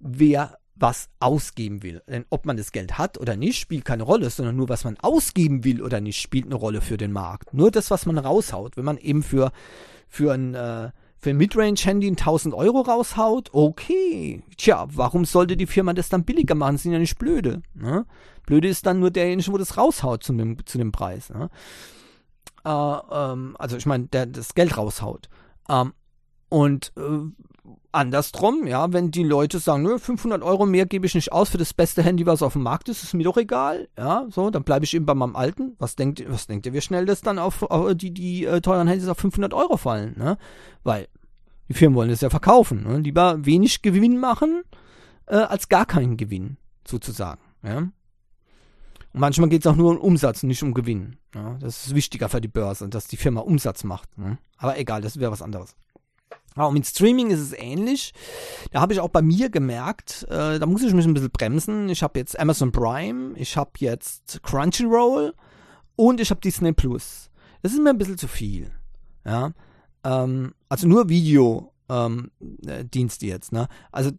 [0.00, 2.02] wer was ausgeben will.
[2.08, 4.96] Denn ob man das Geld hat oder nicht, spielt keine Rolle, sondern nur was man
[4.98, 7.54] ausgeben will oder nicht, spielt eine Rolle für den Markt.
[7.54, 8.76] Nur das, was man raushaut.
[8.76, 9.52] Wenn man eben für,
[10.08, 14.42] für ein, äh, für ein Midrange-Handy 1000 Euro raushaut, okay.
[14.56, 16.76] Tja, warum sollte die Firma das dann billiger machen?
[16.76, 17.62] Sind ja nicht blöde.
[17.74, 18.04] Ne?
[18.44, 21.30] Blöde ist dann nur derjenige, wo das raushaut zu dem, zu dem Preis.
[21.30, 21.50] Ne?
[22.64, 25.28] Äh, ähm, also ich meine, der das Geld raushaut.
[25.68, 25.92] Ähm,
[26.48, 31.32] und äh, andersrum, ja, wenn die Leute sagen, nö, 500 Euro mehr gebe ich nicht
[31.32, 34.26] aus für das beste Handy, was auf dem Markt ist, ist mir doch egal, ja,
[34.30, 35.74] so, dann bleibe ich eben bei meinem alten.
[35.78, 38.88] Was denkt, was denkt ihr, wie schnell das dann auf, auf die, die äh, teuren
[38.88, 40.36] Handys auf 500 Euro fallen, ne?
[40.82, 41.08] Weil
[41.68, 42.98] die Firmen wollen es ja verkaufen, ne?
[42.98, 44.62] Lieber wenig Gewinn machen,
[45.26, 47.88] äh, als gar keinen Gewinn, sozusagen, ja.
[49.14, 51.18] Und manchmal geht es auch nur um Umsatz, nicht um Gewinn.
[51.34, 51.56] Ja?
[51.60, 54.18] Das ist wichtiger für die Börse, dass die Firma Umsatz macht.
[54.18, 54.38] Ne?
[54.56, 55.76] Aber egal, das wäre was anderes.
[56.56, 58.12] Ja, und mit Streaming ist es ähnlich.
[58.70, 61.88] Da habe ich auch bei mir gemerkt, äh, da muss ich mich ein bisschen bremsen.
[61.88, 65.34] Ich habe jetzt Amazon Prime, ich habe jetzt Crunchyroll
[65.96, 67.30] und ich habe Disney Plus.
[67.62, 68.70] Das ist mir ein bisschen zu viel.
[69.24, 69.52] Ja,
[70.04, 72.30] ähm, also nur Video ähm,
[72.66, 73.52] äh, Dienste jetzt.
[73.52, 73.68] Ne?
[73.90, 74.12] Also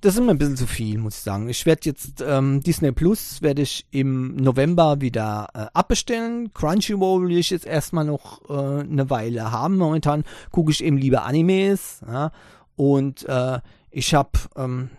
[0.00, 1.48] das ist mir ein bisschen zu viel, muss ich sagen.
[1.48, 6.52] Ich werde jetzt ähm, Disney Plus werde ich im November wieder äh, abbestellen.
[6.54, 9.76] Crunchyroll will ich jetzt erstmal noch äh, eine Weile haben.
[9.76, 12.00] Momentan gucke ich eben lieber Animes.
[12.06, 12.32] Ja?
[12.76, 13.60] Und äh,
[13.90, 14.90] ich habe ähm,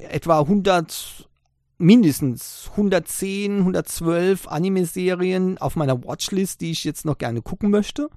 [0.00, 1.28] ja, etwa 100
[1.78, 8.08] mindestens 110, 112 Anime-Serien auf meiner Watchlist, die ich jetzt noch gerne gucken möchte.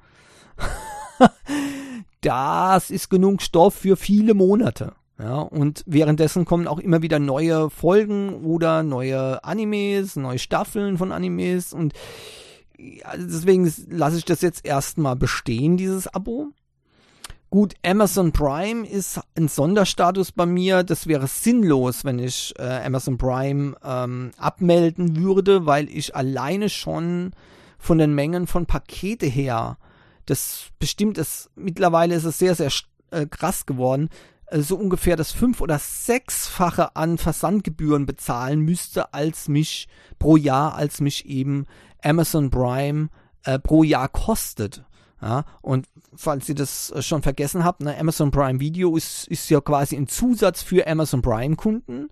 [2.22, 4.94] das ist genug Stoff für viele Monate.
[5.18, 11.14] Ja, und währenddessen kommen auch immer wieder neue Folgen oder neue Animes, neue Staffeln von
[11.14, 11.94] Animes und
[13.16, 16.50] deswegen lasse ich das jetzt erstmal bestehen, dieses Abo.
[17.50, 20.84] Gut, Amazon Prime ist ein Sonderstatus bei mir.
[20.84, 27.32] Das wäre sinnlos, wenn ich äh, Amazon Prime ähm, abmelden würde, weil ich alleine schon
[27.78, 29.78] von den Mengen von Pakete her,
[30.26, 32.72] das bestimmt ist, mittlerweile ist es sehr, sehr
[33.12, 34.10] äh, krass geworden,
[34.52, 39.88] so ungefähr das fünf- oder sechsfache an Versandgebühren bezahlen müsste, als mich
[40.20, 41.66] pro Jahr, als mich eben
[42.04, 43.10] Amazon Prime
[43.44, 44.84] äh, pro Jahr kostet.
[45.22, 49.50] Ja, und falls ihr das äh, schon vergessen habt, ne, Amazon Prime Video ist, ist
[49.50, 52.10] ja quasi ein Zusatz für Amazon Prime Kunden.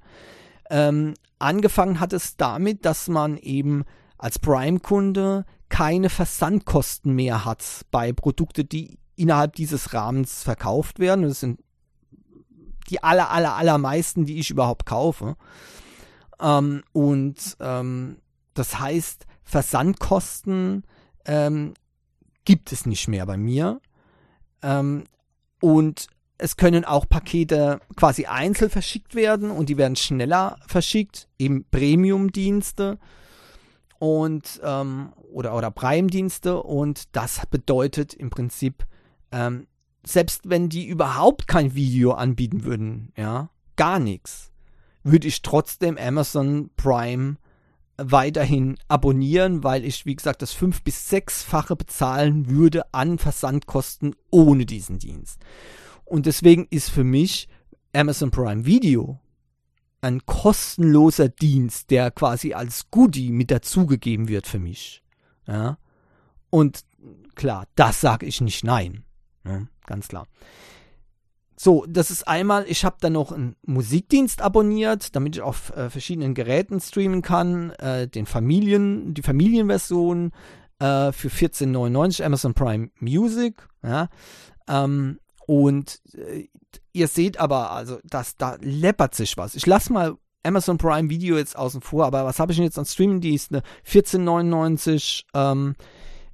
[0.70, 3.84] Ähm, angefangen hat es damit, dass man eben
[4.18, 11.24] als Prime-Kunde keine Versandkosten mehr hat bei Produkten, die innerhalb dieses Rahmens verkauft werden.
[11.24, 11.60] Das sind
[12.90, 15.36] die aller, aller, allermeisten, die ich überhaupt kaufe.
[16.40, 18.18] Ähm, und ähm,
[18.54, 20.84] das heißt, Versandkosten
[21.26, 21.74] ähm,
[22.46, 23.80] gibt es nicht mehr bei mir.
[24.62, 25.06] Ähm,
[25.62, 31.66] und es können auch Pakete quasi einzeln verschickt werden und die werden schneller verschickt, eben
[31.70, 32.98] Premium-Dienste
[34.00, 38.86] und ähm, oder, oder Prime-Dienste und das bedeutet im Prinzip,
[39.32, 39.68] ähm,
[40.06, 44.52] selbst wenn die überhaupt kein Video anbieten würden, ja, gar nichts,
[45.04, 47.38] würde ich trotzdem Amazon Prime
[47.98, 54.66] weiterhin abonnieren, weil ich, wie gesagt, das fünf- bis sechsfache bezahlen würde an Versandkosten ohne
[54.66, 55.40] diesen Dienst.
[56.06, 57.48] Und deswegen ist für mich
[57.94, 59.20] Amazon Prime Video
[60.02, 65.04] ein kostenloser Dienst, der quasi als Goodie mit dazugegeben wird für mich.
[65.48, 65.78] Ja.
[66.50, 66.84] Und
[67.36, 69.06] klar, das sage ich nicht nein.
[69.46, 70.28] Ja, ganz klar.
[71.56, 75.90] So, das ist einmal, ich habe dann noch einen Musikdienst abonniert, damit ich auf äh,
[75.90, 77.72] verschiedenen Geräten streamen kann.
[77.72, 80.32] Äh, den Familien, die Familienversion
[80.80, 83.68] äh, für 14,99 Amazon Prime Music.
[83.84, 84.10] Ja.
[84.68, 86.48] Ähm, und äh,
[86.92, 89.56] ihr seht aber, also, dass da läppert sich was.
[89.56, 92.80] Ich lasse mal Amazon Prime Video jetzt außen vor, aber was habe ich denn jetzt
[92.80, 93.62] an Streaming-Diensten?
[93.88, 95.76] 14,99 ähm,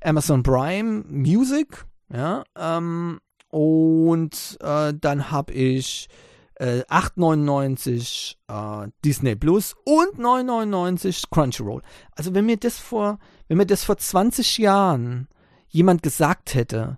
[0.02, 6.08] Amazon Prime Music, ja, ähm, und äh, dann habe ich
[6.56, 11.82] äh, 8,99 äh, Disney Plus und 9,99 Crunchyroll.
[12.12, 15.28] Also wenn mir das vor, wenn mir das vor 20 Jahren
[15.70, 16.98] jemand gesagt hätte,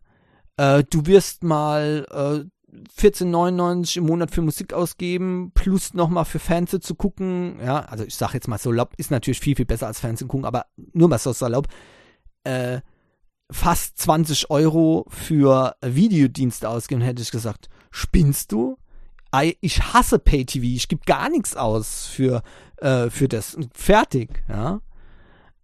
[0.57, 2.49] äh, du wirst mal äh,
[2.97, 7.59] 14,99 im Monat für Musik ausgeben, plus nochmal für Fernsehen zu gucken.
[7.63, 10.45] Ja, also ich sage jetzt mal so, ist natürlich viel, viel besser als Fernsehen gucken,
[10.45, 11.67] aber nur mal so salopp.
[12.43, 12.81] Äh,
[13.51, 18.77] fast 20 Euro für Videodienste ausgeben, hätte ich gesagt, spinnst du?
[19.61, 22.41] Ich hasse Pay-TV, ich gebe gar nichts aus für,
[22.77, 23.57] äh, für das.
[23.73, 24.81] Fertig, ja.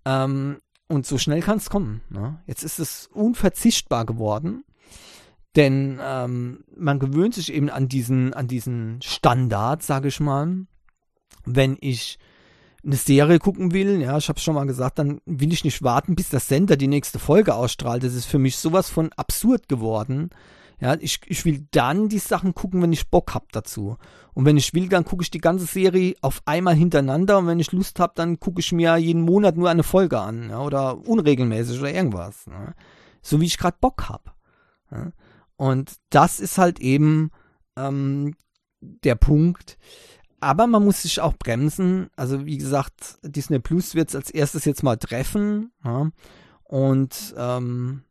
[0.06, 2.02] Ähm, und so schnell kann es kommen.
[2.10, 2.41] Ne?
[2.45, 4.63] Jetzt ist es unverzichtbar geworden.
[5.58, 10.65] Denn ähm, man gewöhnt sich eben an diesen, an diesen Standard, sage ich mal.
[11.45, 12.19] Wenn ich
[12.84, 16.16] eine Serie gucken will, ja, ich habe schon mal gesagt, dann will ich nicht warten,
[16.16, 18.04] bis der Sender die nächste Folge ausstrahlt.
[18.04, 20.30] Das ist für mich sowas von absurd geworden.
[20.80, 23.98] Ja, ich, ich will dann die Sachen gucken, wenn ich Bock hab dazu.
[24.36, 27.60] Und wenn ich will, dann gucke ich die ganze Serie auf einmal hintereinander und wenn
[27.60, 31.00] ich Lust hab, dann gucke ich mir jeden Monat nur eine Folge an, ja, oder
[31.08, 32.46] unregelmäßig oder irgendwas.
[32.46, 32.76] Ne?
[33.24, 34.36] So wie ich gerade Bock hab.
[34.92, 35.12] Ja?
[35.56, 37.32] Und das ist halt eben
[37.76, 38.36] ähm,
[38.80, 39.80] der Punkt.
[40.39, 42.10] Aber man muss sich auch bremsen.
[42.15, 45.71] Also wie gesagt, Disney Plus wird es als erstes jetzt mal treffen.
[45.84, 46.12] Ja?
[46.63, 48.04] Und ähm,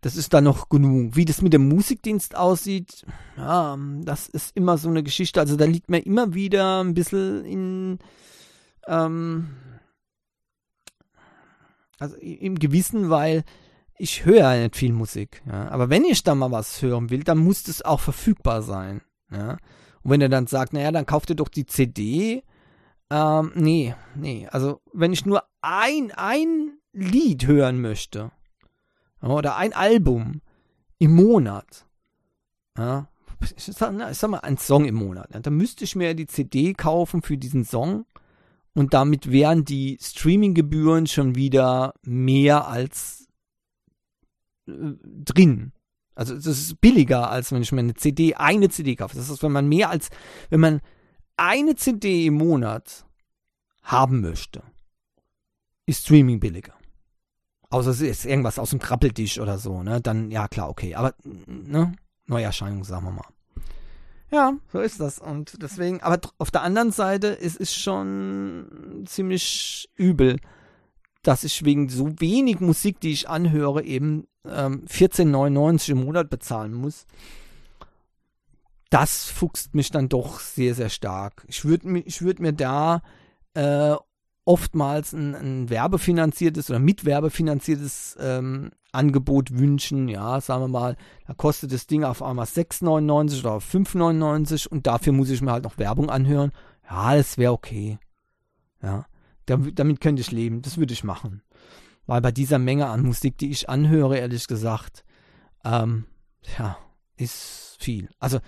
[0.00, 1.16] das ist dann noch genug.
[1.16, 5.40] Wie das mit dem Musikdienst aussieht, ja, das ist immer so eine Geschichte.
[5.40, 7.98] Also da liegt mir immer wieder ein bisschen in,
[8.86, 9.56] ähm,
[11.98, 13.44] also im Gewissen, weil
[13.96, 15.42] ich höre ja nicht viel Musik.
[15.46, 15.68] Ja.
[15.70, 19.00] Aber wenn ich da mal was hören will, dann muss das auch verfügbar sein.
[19.30, 19.58] Ja.
[20.04, 22.44] Und wenn er dann sagt, naja, dann kauft ihr doch die CD.
[23.10, 24.46] Ähm, nee, nee.
[24.50, 28.30] Also wenn ich nur ein, ein Lied hören möchte
[29.20, 30.42] oder ein Album
[30.98, 31.86] im Monat,
[32.78, 33.08] ja,
[33.56, 36.26] ich sag, ich sag mal, ein Song im Monat, ja, dann müsste ich mir die
[36.26, 38.06] CD kaufen für diesen Song
[38.74, 43.28] und damit wären die Streaminggebühren schon wieder mehr als
[44.66, 45.72] äh, drin.
[46.14, 49.16] Also das ist billiger, als wenn ich mir eine CD, eine CD kaufe.
[49.16, 50.10] Das ist, wenn man mehr als,
[50.50, 50.80] wenn man
[51.36, 53.04] eine CD im Monat
[53.82, 54.62] haben möchte,
[55.86, 56.74] ist Streaming billiger.
[57.70, 60.00] Außer es ist irgendwas aus dem Krabbeltisch oder so, ne?
[60.00, 60.94] Dann, ja klar, okay.
[60.94, 61.14] Aber,
[61.46, 61.92] ne?
[62.26, 63.26] Neuerscheinung, sagen wir mal.
[64.30, 65.18] Ja, so ist das.
[65.18, 70.38] Und deswegen, aber auf der anderen Seite es ist schon ziemlich übel,
[71.22, 76.74] dass ich wegen so wenig Musik, die ich anhöre, eben ähm, 14,99 im Monat bezahlen
[76.74, 77.06] muss.
[78.90, 81.44] Das fuchst mich dann doch sehr, sehr stark.
[81.48, 83.02] Ich würde ich würd mir da
[83.54, 83.94] äh,
[84.44, 90.08] oftmals ein, ein werbefinanziertes oder mitwerbefinanziertes ähm, Angebot wünschen.
[90.08, 95.12] Ja, sagen wir mal, da kostet das Ding auf einmal 6,99 oder 5,99 und dafür
[95.12, 96.52] muss ich mir halt noch Werbung anhören.
[96.88, 97.98] Ja, das wäre okay.
[98.82, 99.06] Ja,
[99.46, 100.62] damit könnte ich leben.
[100.62, 101.42] Das würde ich machen.
[102.06, 105.04] Weil bei dieser Menge an Musik, die ich anhöre, ehrlich gesagt,
[105.64, 106.06] ähm,
[106.58, 106.76] ja,
[107.16, 108.10] ist viel.
[108.18, 108.40] Also,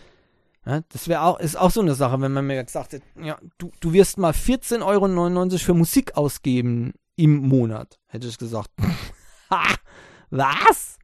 [0.66, 3.38] ja, das wäre auch, ist auch so eine Sache, wenn man mir gesagt hätte, ja,
[3.58, 7.98] du, du wirst mal 14,99 Euro für Musik ausgeben im Monat.
[8.06, 8.70] Hätte ich gesagt,
[10.30, 10.98] was?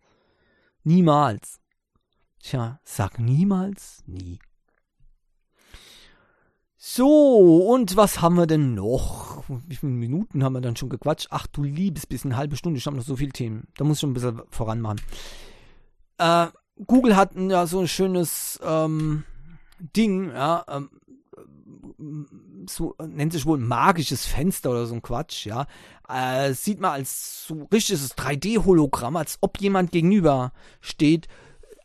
[0.84, 1.60] Niemals.
[2.40, 4.40] Tja, sag niemals nie.
[6.76, 9.31] So, und was haben wir denn noch?
[9.66, 11.28] Wie viele Minuten haben wir dann schon gequatscht?
[11.30, 13.66] Ach du liebes bisschen, eine halbe Stunde, ich habe noch so viele Themen.
[13.76, 15.00] Da muss ich schon ein bisschen voranmachen.
[16.18, 16.46] Äh,
[16.86, 19.24] Google hat ja so ein schönes ähm,
[19.78, 20.90] Ding, ja, ähm,
[22.68, 25.66] so nennt sich wohl magisches Fenster oder so ein Quatsch, ja.
[26.08, 31.28] Äh, sieht man als so richtiges 3D-Hologramm, als ob jemand gegenüber steht.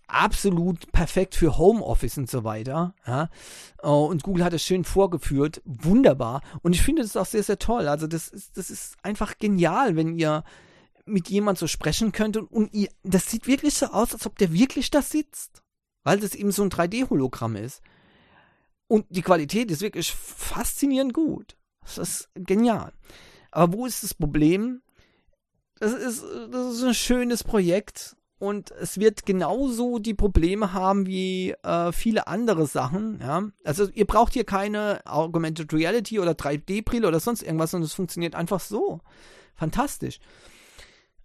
[0.08, 2.96] Absolut perfekt für Homeoffice und so weiter.
[3.06, 3.30] Ja.
[3.84, 5.62] Oh, und Google hat es schön vorgeführt.
[5.66, 6.42] Wunderbar.
[6.62, 7.88] Und ich finde das auch sehr, sehr toll.
[7.88, 10.44] Also, das ist, das ist einfach genial, wenn ihr
[11.06, 14.38] mit jemand so sprechen könnt und, und ihr, das sieht wirklich so aus, als ob
[14.38, 15.62] der wirklich da sitzt
[16.08, 17.82] weil das eben so ein 3D-Hologramm ist.
[18.88, 21.58] Und die Qualität ist wirklich faszinierend gut.
[21.82, 22.94] Das ist genial.
[23.52, 24.82] Aber wo ist das Problem?
[25.80, 31.52] Das ist, das ist ein schönes Projekt und es wird genauso die Probleme haben wie
[31.64, 33.20] äh, viele andere Sachen.
[33.20, 33.44] Ja?
[33.64, 38.36] Also ihr braucht hier keine Augmented Reality oder 3D-Brille oder sonst irgendwas, sondern es funktioniert
[38.36, 39.00] einfach so.
[39.56, 40.20] Fantastisch.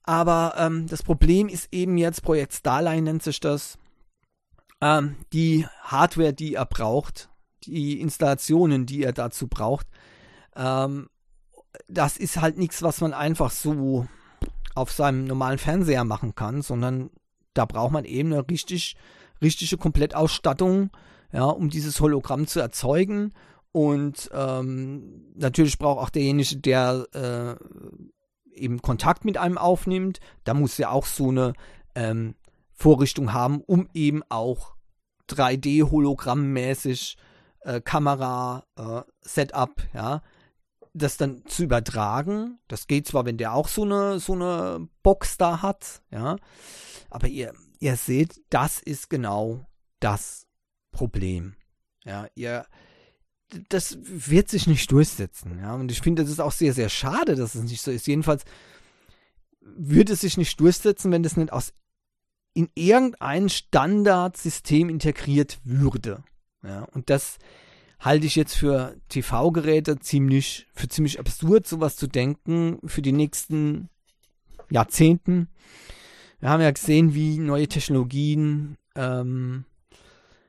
[0.05, 3.79] Aber ähm, das Problem ist eben jetzt, Projekt Starline nennt sich das,
[4.81, 7.29] ähm, die Hardware, die er braucht,
[7.64, 9.87] die Installationen, die er dazu braucht,
[10.57, 11.09] ähm,
[11.88, 14.07] das ist halt nichts, was man einfach so
[14.74, 17.11] auf seinem normalen Fernseher machen kann, sondern
[17.54, 18.96] da braucht man eben eine richtig,
[19.40, 20.90] richtige Komplettausstattung,
[21.32, 23.32] ja, um dieses Hologramm zu erzeugen.
[23.72, 27.54] Und ähm, natürlich braucht auch derjenige, der äh,
[28.54, 31.54] eben Kontakt mit einem aufnimmt, da muss ja auch so eine
[31.94, 32.35] ähm,
[32.72, 34.74] Vorrichtung haben, um eben auch
[35.30, 37.16] 3D-Hologrammmäßig
[37.61, 40.22] äh, Kamera, äh, Setup, ja,
[40.94, 42.59] das dann zu übertragen.
[42.68, 46.37] Das geht zwar, wenn der auch so eine, so eine Box da hat, ja,
[47.11, 49.66] aber ihr, ihr seht, das ist genau
[50.00, 50.46] das
[50.90, 51.55] Problem.
[52.05, 52.66] Ja, ihr,
[53.68, 57.35] das wird sich nicht durchsetzen, ja, und ich finde, das ist auch sehr, sehr schade,
[57.37, 58.07] dass es nicht so ist.
[58.07, 58.44] Jedenfalls
[59.61, 61.72] würde es sich nicht durchsetzen, wenn das nicht aus
[62.55, 66.22] in irgendein Standardsystem integriert würde.
[66.62, 67.38] Ja, und das
[68.02, 73.88] halte ich jetzt für TV-Geräte ziemlich, für ziemlich absurd, sowas zu denken für die nächsten
[74.70, 75.48] Jahrzehnten.
[76.40, 79.64] Wir haben ja gesehen, wie neue Technologien ähm,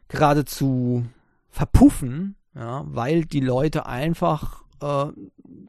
[0.08, 1.06] geradezu
[1.50, 5.06] verpuffen, ja, weil die Leute einfach äh,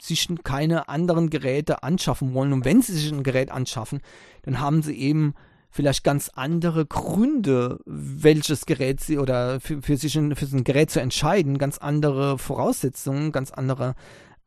[0.00, 2.54] sich keine anderen Geräte anschaffen wollen.
[2.54, 4.00] Und wenn sie sich ein Gerät anschaffen,
[4.42, 5.34] dann haben sie eben
[5.74, 10.62] vielleicht ganz andere Gründe, welches Gerät sie oder für, für sich ein, für so ein
[10.62, 13.96] Gerät zu entscheiden, ganz andere Voraussetzungen, ganz andere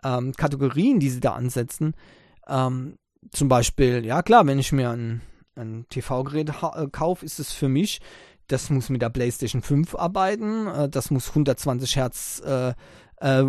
[0.06, 1.96] ähm, Kategorien, die sie da ansetzen.
[2.48, 2.98] Ähm,
[3.32, 5.21] zum Beispiel, ja klar, wenn ich mir ein,
[5.56, 8.00] ein TV-Gerät äh, kaufe, ist es für mich,
[8.48, 12.73] das muss mit der PlayStation 5 arbeiten, äh, das muss 120 Hertz äh,
[13.17, 13.44] äh,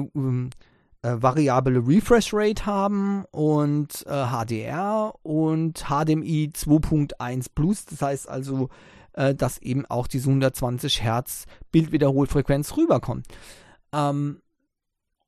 [1.03, 7.85] äh, variable Refresh Rate haben und äh, HDR und HDMI 2.1 Plus.
[7.87, 8.69] Das heißt also,
[9.13, 13.27] äh, dass eben auch diese 120 Hertz Bildwiederholfrequenz rüberkommt.
[13.93, 14.41] Ähm,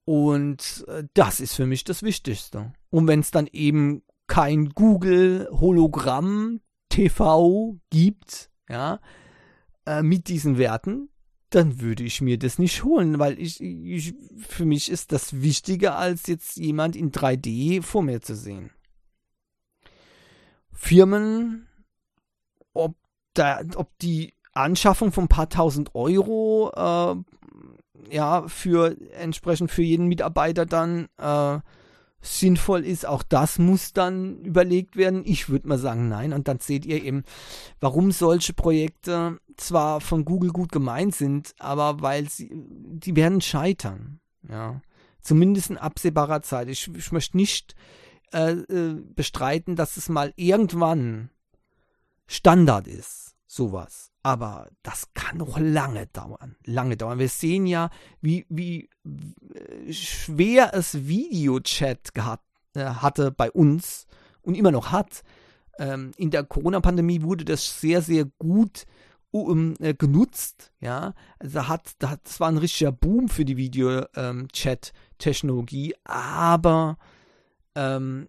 [0.04, 2.72] und äh, das ist für mich das Wichtigste.
[2.90, 9.00] Und wenn es dann eben kein Google Hologramm TV gibt, ja,
[9.86, 11.09] äh, mit diesen Werten,
[11.50, 15.96] dann würde ich mir das nicht holen, weil ich, ich, für mich ist das wichtiger,
[15.96, 18.70] als jetzt jemand in 3D vor mir zu sehen.
[20.72, 21.66] Firmen,
[22.72, 22.94] ob,
[23.34, 30.06] da, ob die Anschaffung von ein paar tausend Euro äh, ja für entsprechend für jeden
[30.06, 31.58] Mitarbeiter dann äh,
[32.22, 35.22] sinnvoll ist, auch das muss dann überlegt werden.
[35.24, 36.32] Ich würde mal sagen, nein.
[36.32, 37.24] Und dann seht ihr eben,
[37.80, 44.20] warum solche Projekte zwar von Google gut gemeint sind, aber weil sie, die werden scheitern.
[44.48, 44.80] Ja.
[45.20, 46.68] Zumindest in absehbarer Zeit.
[46.68, 47.74] Ich, ich möchte nicht
[48.32, 51.30] äh, äh, bestreiten, dass es mal irgendwann
[52.26, 53.34] Standard ist.
[53.50, 54.12] sowas.
[54.22, 56.56] Aber das kann noch lange dauern.
[56.64, 57.18] Lange dauern.
[57.18, 57.90] Wir sehen ja,
[58.20, 58.88] wie, wie
[59.90, 62.44] schwer es Videochat gehabt,
[62.74, 64.06] äh, hatte bei uns
[64.42, 65.22] und immer noch hat.
[65.78, 68.86] Ähm, in der Corona-Pandemie wurde das sehr, sehr gut
[69.30, 70.72] um, äh, genutzt.
[70.80, 75.92] Ja, also hat, das war ein richtiger Boom für die Video-Chat-Technologie.
[75.92, 76.98] Ähm, aber
[77.74, 78.28] ähm,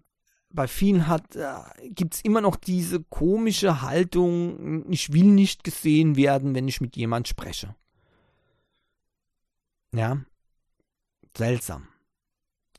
[0.50, 6.16] bei vielen hat, äh, gibt es immer noch diese komische Haltung, ich will nicht gesehen
[6.16, 7.76] werden, wenn ich mit jemand spreche.
[9.94, 10.18] Ja,
[11.36, 11.88] seltsam.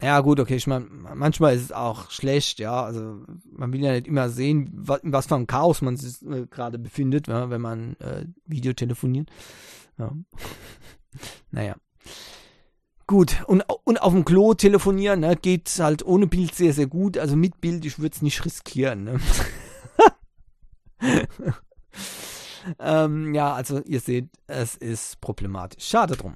[0.03, 3.93] Ja, gut, okay, ich meine, manchmal ist es auch schlecht, ja, also man will ja
[3.93, 7.61] nicht immer sehen, was, was für ein Chaos man sich äh, gerade befindet, ja, wenn
[7.61, 9.31] man äh, Videotelefoniert.
[9.99, 10.13] Ja.
[11.53, 11.77] naja.
[13.07, 17.17] Gut, und, und auf dem Klo telefonieren, ne, geht halt ohne Bild sehr, sehr gut.
[17.19, 19.05] Also mit Bild, ich würde es nicht riskieren.
[19.05, 19.21] Ne?
[22.79, 25.85] ähm, ja, also ihr seht, es ist problematisch.
[25.85, 26.35] Schade drum.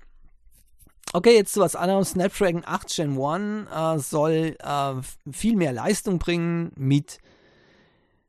[1.13, 2.11] Okay, jetzt zu was anderes.
[2.11, 4.95] Snapdragon 8 Gen 1 äh, soll äh,
[5.33, 7.19] viel mehr Leistung bringen mit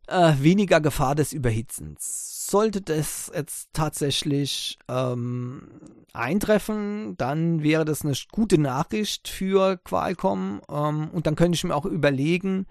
[0.07, 2.47] äh, weniger Gefahr des Überhitzens.
[2.49, 5.67] Sollte das jetzt tatsächlich ähm,
[6.13, 11.75] eintreffen, dann wäre das eine gute Nachricht für Qualcomm ähm, und dann könnte ich mir
[11.75, 12.67] auch überlegen,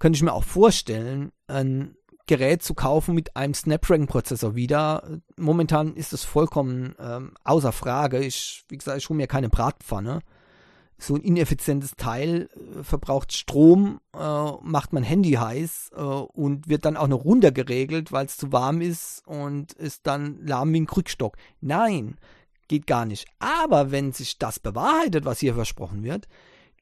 [0.00, 1.96] könnte ich mir auch vorstellen, ein
[2.26, 5.20] Gerät zu kaufen mit einem Snapdragon-Prozessor wieder.
[5.36, 8.20] Momentan ist es vollkommen ähm, außer Frage.
[8.20, 10.20] Ich, wie gesagt, ich hole mir keine Bratpfanne
[10.98, 16.84] so ein ineffizientes Teil äh, verbraucht Strom, äh, macht mein Handy heiß äh, und wird
[16.84, 20.86] dann auch noch runtergeregelt, weil es zu warm ist und ist dann lahm wie ein
[20.86, 21.36] Krückstock.
[21.60, 22.16] Nein,
[22.68, 23.26] geht gar nicht.
[23.38, 26.28] Aber wenn sich das bewahrheitet, was hier versprochen wird,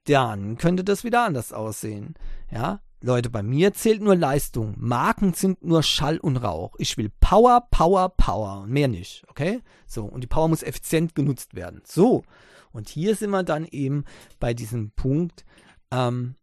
[0.04, 2.14] dann könnte das wieder anders aussehen.
[2.50, 4.74] Ja, Leute, bei mir zählt nur Leistung.
[4.78, 6.76] Marken sind nur Schall und Rauch.
[6.78, 9.24] Ich will Power, Power, Power und mehr nicht.
[9.28, 9.60] Okay?
[9.86, 11.82] So, und die Power muss effizient genutzt werden.
[11.84, 12.22] So.
[12.70, 14.04] Und hier sind wir dann eben
[14.38, 15.44] bei diesem Punkt.
[15.90, 16.36] Ähm,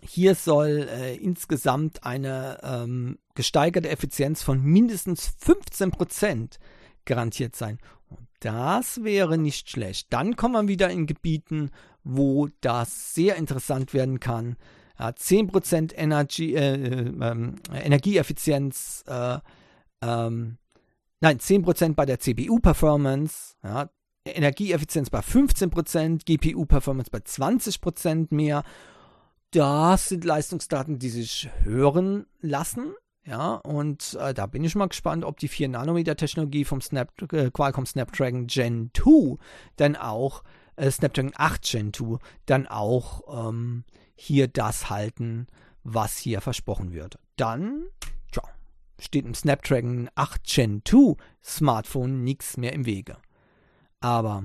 [0.00, 6.58] hier soll äh, insgesamt eine ähm, gesteigerte Effizienz von mindestens 15%
[7.04, 7.78] garantiert sein.
[8.08, 10.12] Und das wäre nicht schlecht.
[10.12, 11.70] Dann kommen wir wieder in Gebieten,
[12.04, 14.56] wo das sehr interessant werden kann.
[14.98, 19.38] Ja, 10% Energy, äh, äh, Energieeffizienz, äh,
[20.02, 20.58] ähm,
[21.20, 23.88] nein, 10% bei der CPU-Performance, ja,
[24.24, 28.62] Energieeffizienz bei 15%, GPU-Performance bei 20% mehr.
[29.50, 32.94] Das sind Leistungsdaten, die sich hören lassen.
[33.24, 37.86] Ja, und äh, da bin ich mal gespannt, ob die 4-Nanometer-Technologie vom Snap, äh, Qualcomm
[37.86, 39.36] Snapdragon Gen 2
[39.76, 40.42] dann auch,
[40.74, 43.84] äh, Snapdragon 8 Gen 2, dann auch ähm,
[44.22, 45.48] hier das halten,
[45.82, 47.18] was hier versprochen wird.
[47.36, 47.86] Dann,
[48.30, 48.42] tja,
[49.00, 53.16] steht im Snapdragon 8 Gen 2 Smartphone nichts mehr im Wege.
[54.00, 54.44] Aber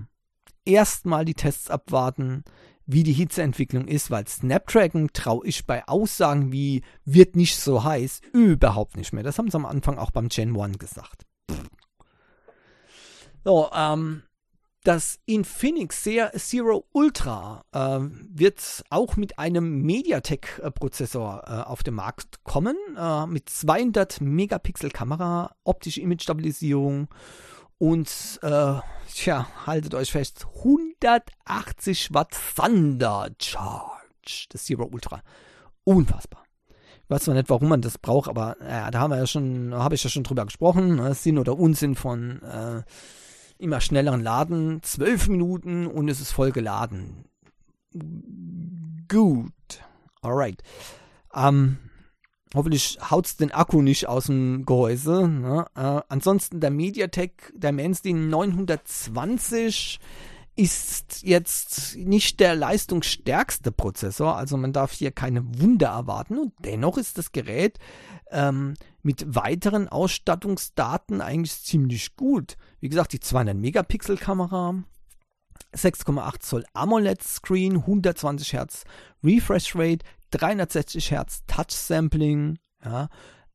[0.66, 2.44] erstmal die Tests abwarten,
[2.88, 8.22] wie die Hitzeentwicklung ist, weil Snapdragon traue ich bei Aussagen wie wird nicht so heiß
[8.34, 9.24] überhaupt nicht mehr.
[9.24, 11.26] Das haben sie am Anfang auch beim Gen 1 gesagt.
[13.44, 14.24] So, ähm,
[14.88, 22.78] das Infinix Zero Ultra äh, wird auch mit einem MediaTek-Prozessor äh, auf den Markt kommen,
[22.98, 27.10] äh, mit 200 Megapixel Kamera, optische Image-Stabilisierung
[27.78, 28.76] und äh,
[29.14, 35.22] tja, haltet euch fest, 180 Watt Thunder Charge, das Zero Ultra.
[35.84, 36.44] Unfassbar.
[36.70, 39.96] Ich weiß zwar nicht, warum man das braucht, aber da haben wir ja schon, habe
[39.96, 41.14] ich ja schon drüber gesprochen, ne?
[41.14, 42.84] Sinn oder Unsinn von äh,
[43.60, 44.82] immer schnelleren Laden.
[44.84, 47.26] Zwölf Minuten und es ist voll geladen.
[49.08, 49.54] Gut.
[50.22, 50.62] Alright.
[51.34, 51.78] Ähm,
[52.56, 55.28] Hoffentlich haut es den Akku nicht aus dem Gehäuse.
[55.28, 55.66] Ne?
[55.76, 60.00] Äh, ansonsten der MediaTek, der Mainstream 920
[60.58, 66.98] ist jetzt nicht der leistungsstärkste Prozessor, also man darf hier keine Wunder erwarten und dennoch
[66.98, 67.78] ist das Gerät
[68.32, 72.58] ähm, mit weiteren Ausstattungsdaten eigentlich ziemlich gut.
[72.80, 74.84] Wie gesagt, die 200 Megapixel Kamera,
[75.76, 78.84] 6,8 Zoll AMOLED Screen, 120 Hertz
[79.24, 83.10] Refresh Rate, 360 Hertz Touch Sampling, ja,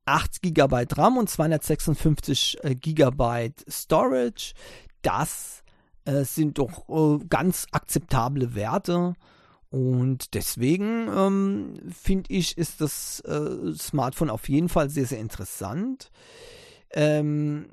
[0.04, 4.54] 8 GB RAM und 256 äh, GB Storage.
[5.02, 5.62] Das
[6.04, 9.14] äh, sind doch äh, ganz akzeptable Werte.
[9.70, 16.10] Und deswegen ähm, finde ich, ist das äh, Smartphone auf jeden Fall sehr, sehr interessant.
[16.90, 17.72] Ähm,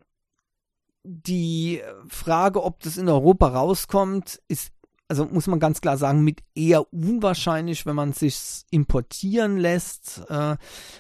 [1.04, 4.72] die Frage, ob das in Europa rauskommt, ist
[5.10, 10.22] also muss man ganz klar sagen, mit eher unwahrscheinlich, wenn man sich importieren lässt.
[10.30, 10.56] Äh,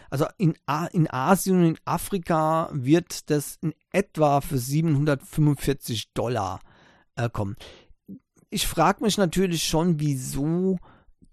[0.09, 0.55] also in,
[0.91, 6.59] in Asien und in Afrika wird das in etwa für 745 Dollar
[7.19, 7.55] äh, kommen.
[8.49, 10.77] Ich frage mich natürlich schon, wieso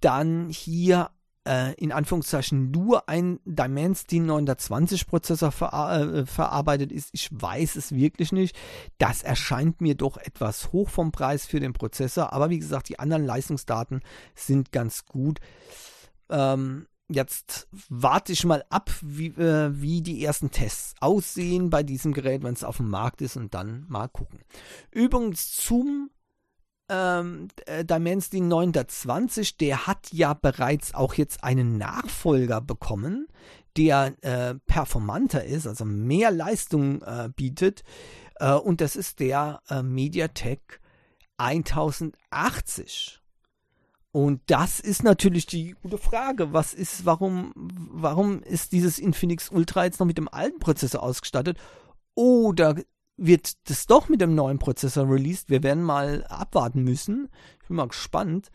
[0.00, 1.10] dann hier
[1.46, 7.10] äh, in Anführungszeichen nur ein Dimensity 920 Prozessor ver äh, verarbeitet ist.
[7.12, 8.56] Ich weiß es wirklich nicht.
[8.98, 12.32] Das erscheint mir doch etwas hoch vom Preis für den Prozessor.
[12.32, 14.00] Aber wie gesagt, die anderen Leistungsdaten
[14.34, 15.38] sind ganz gut.
[16.28, 22.12] Ähm, jetzt warte ich mal ab, wie, äh, wie die ersten Tests aussehen bei diesem
[22.12, 24.40] Gerät, wenn es auf dem Markt ist und dann mal gucken.
[24.90, 26.10] Übrigens zum
[26.88, 33.28] ähm, äh, Dimensity 920, der hat ja bereits auch jetzt einen Nachfolger bekommen,
[33.76, 37.82] der äh, performanter ist, also mehr Leistung äh, bietet.
[38.36, 40.80] Äh, und das ist der äh, MediaTek
[41.38, 43.20] 1080.
[44.16, 46.54] Und das ist natürlich die gute Frage.
[46.54, 51.58] Was ist, warum, warum ist dieses Infinix Ultra jetzt noch mit dem alten Prozessor ausgestattet?
[52.14, 52.76] Oder
[53.18, 55.50] wird das doch mit dem neuen Prozessor released.
[55.50, 57.28] Wir werden mal abwarten müssen.
[57.60, 58.50] Ich bin mal gespannt.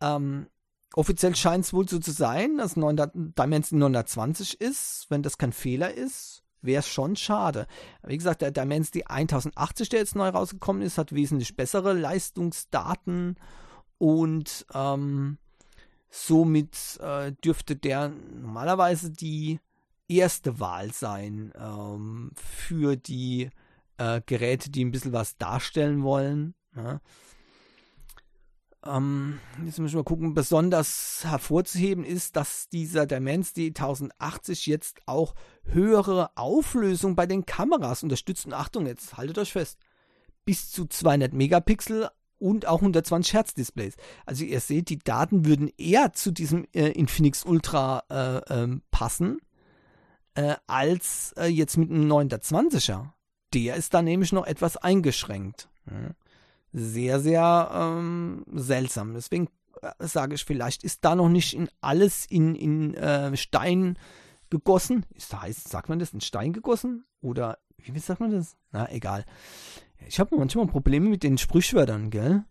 [0.00, 0.46] Ähm,
[0.94, 5.08] offiziell scheint es wohl so zu sein, dass 900, Dimensity 920 ist.
[5.10, 7.66] Wenn das kein Fehler ist, wäre es schon schade.
[8.02, 13.36] Wie gesagt, der Dimensity 1080, der jetzt neu rausgekommen ist, hat wesentlich bessere Leistungsdaten
[13.98, 15.38] und ähm,
[16.10, 19.60] somit äh, dürfte der normalerweise die
[20.08, 23.50] erste Wahl sein ähm, für die
[23.98, 26.54] äh, Geräte, die ein bisschen was darstellen wollen.
[26.74, 27.00] Ja.
[28.84, 35.34] Ähm, jetzt müssen wir gucken, besonders hervorzuheben ist, dass dieser Dimensity 1080 jetzt auch
[35.64, 38.46] höhere Auflösung bei den Kameras unterstützt.
[38.46, 39.78] Und Achtung, jetzt haltet euch fest,
[40.44, 42.08] bis zu 200 Megapixel
[42.38, 43.94] und auch 120 Hertz Displays.
[44.24, 49.38] Also ihr seht, die Daten würden eher zu diesem äh, Infinix Ultra äh, ähm, passen,
[50.34, 53.10] äh, als äh, jetzt mit einem 920er
[53.56, 55.68] der ist da nämlich noch etwas eingeschränkt.
[56.72, 59.14] Sehr, sehr ähm, seltsam.
[59.14, 59.48] Deswegen
[59.80, 63.98] äh, sage ich, vielleicht ist da noch nicht in alles in, in äh, Stein
[64.50, 65.06] gegossen.
[65.14, 67.04] Ist, heißt, sagt man das in Stein gegossen?
[67.22, 68.56] Oder wie sagt man das?
[68.72, 69.24] Na, egal.
[70.06, 72.44] Ich habe manchmal Probleme mit den Sprichwörtern, gell?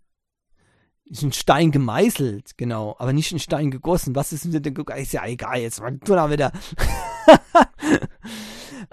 [1.05, 4.15] Ist ein Stein gemeißelt, genau, aber nicht in Stein gegossen.
[4.15, 5.99] Was ist denn der Ist ja egal, jetzt mal
[6.31, 6.51] wieder.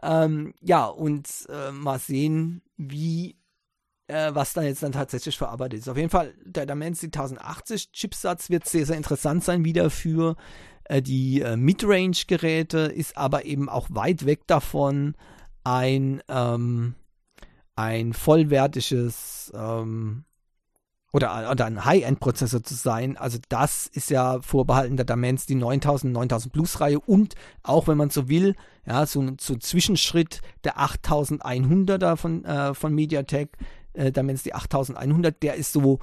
[0.03, 3.37] Ähm, ja, und äh, mal sehen, wie,
[4.09, 5.89] äh, was da jetzt dann tatsächlich verarbeitet ist.
[5.89, 10.37] Auf jeden Fall, der Dimensity 1080 Chipsatz wird sehr, sehr interessant sein wieder für
[10.85, 15.15] äh, die äh, Midrange-Geräte, ist aber eben auch weit weg davon,
[15.63, 16.97] ein, ähm,
[17.83, 20.25] ein vollwertiges ähm,
[21.13, 23.17] oder, oder ein High-End-Prozessor zu sein.
[23.19, 28.11] Also das ist ja vorbehalten der Dimensity 9000, 9000 Plus Reihe und auch wenn man
[28.11, 28.55] so will,
[28.87, 33.51] ja, so ein so Zwischenschritt der 8100er von, äh, von MediaTek,
[33.95, 35.99] äh, Dimensity 8100, der ist so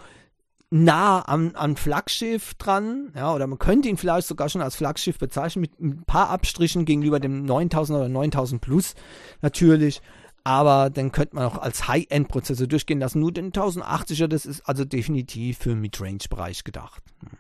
[0.70, 5.18] nah am, am Flaggschiff dran, ja, oder man könnte ihn vielleicht sogar schon als Flaggschiff
[5.18, 8.94] bezeichnen mit ein paar Abstrichen gegenüber dem 9000 oder 9000 Plus
[9.42, 10.02] natürlich
[10.50, 13.20] aber dann könnte man auch als High-End-Prozessor durchgehen lassen.
[13.20, 17.04] Nur den 1080er, das ist also definitiv für Midrange-Bereich gedacht.
[17.20, 17.38] Hm.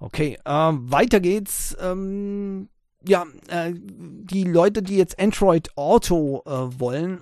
[0.00, 1.76] Okay, äh, weiter geht's.
[1.80, 2.68] Ähm,
[3.06, 7.20] ja, äh, die Leute, die jetzt Android Auto äh, wollen,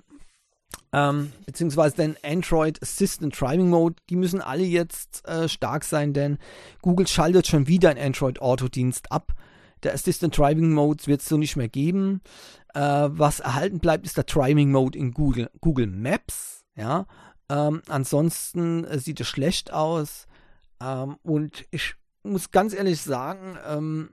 [0.95, 6.39] ähm, beziehungsweise den Android Assistant Driving Mode, die müssen alle jetzt äh, stark sein, denn
[6.81, 9.35] Google schaltet schon wieder einen Android Auto Dienst ab.
[9.83, 12.21] Der Assistant Driving Mode wird es so nicht mehr geben.
[12.75, 16.65] Äh, was erhalten bleibt, ist der Driving Mode in Google, Google Maps.
[16.77, 17.07] Ja,
[17.49, 20.27] ähm, ansonsten äh, sieht es schlecht aus.
[20.81, 24.11] Ähm, und ich muss ganz ehrlich sagen, ähm,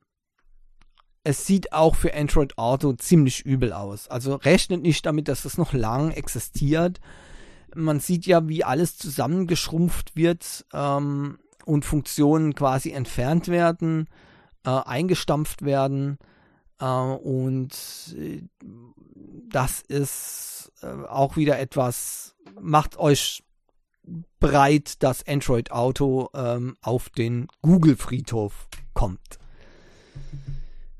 [1.23, 4.07] es sieht auch für Android Auto ziemlich übel aus.
[4.07, 6.99] Also rechnet nicht damit, dass das noch lang existiert.
[7.73, 14.07] Man sieht ja, wie alles zusammengeschrumpft wird ähm, und Funktionen quasi entfernt werden,
[14.65, 16.17] äh, eingestampft werden.
[16.79, 17.71] Äh, und
[18.17, 18.41] äh,
[19.49, 23.43] das ist äh, auch wieder etwas, macht euch
[24.39, 29.39] breit, dass Android Auto ähm, auf den Google-Friedhof kommt.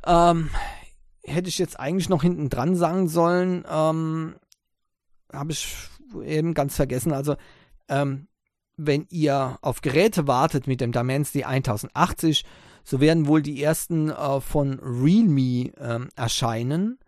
[0.05, 0.49] Ähm,
[1.23, 4.35] hätte ich jetzt eigentlich noch hinten dran sagen sollen, ähm,
[5.31, 5.75] habe ich
[6.23, 7.11] eben ganz vergessen.
[7.11, 7.35] Also,
[7.89, 8.27] ähm,
[8.77, 12.43] wenn ihr auf Geräte wartet mit dem Dimensity 1080,
[12.85, 16.99] so werden wohl die ersten äh, von Realme ähm, erscheinen.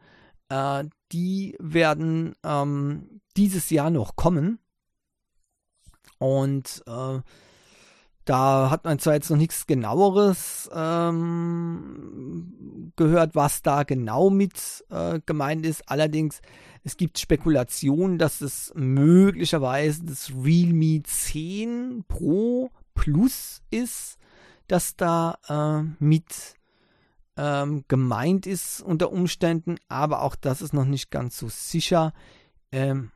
[0.50, 4.60] Äh, die werden ähm, dieses Jahr noch kommen.
[6.18, 7.20] Und äh,
[8.26, 12.42] da hat man zwar jetzt noch nichts genaueres ähm,
[12.98, 15.90] gehört, was da genau mit äh, gemeint ist.
[15.90, 16.42] Allerdings,
[16.84, 24.18] es gibt Spekulationen, dass es möglicherweise das Realme 10 Pro Plus ist,
[24.68, 26.56] das da äh, mit
[27.38, 32.14] ähm, gemeint ist unter Umständen, aber auch das ist noch nicht ganz so sicher.
[32.72, 33.12] Ähm,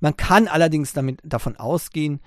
[0.00, 2.20] man kann allerdings damit davon ausgehen,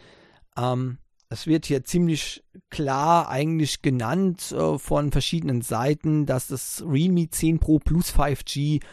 [0.57, 0.97] ähm,
[1.31, 7.59] es wird hier ziemlich klar eigentlich genannt äh, von verschiedenen Seiten, dass das Realme 10
[7.59, 8.83] Pro Plus 5G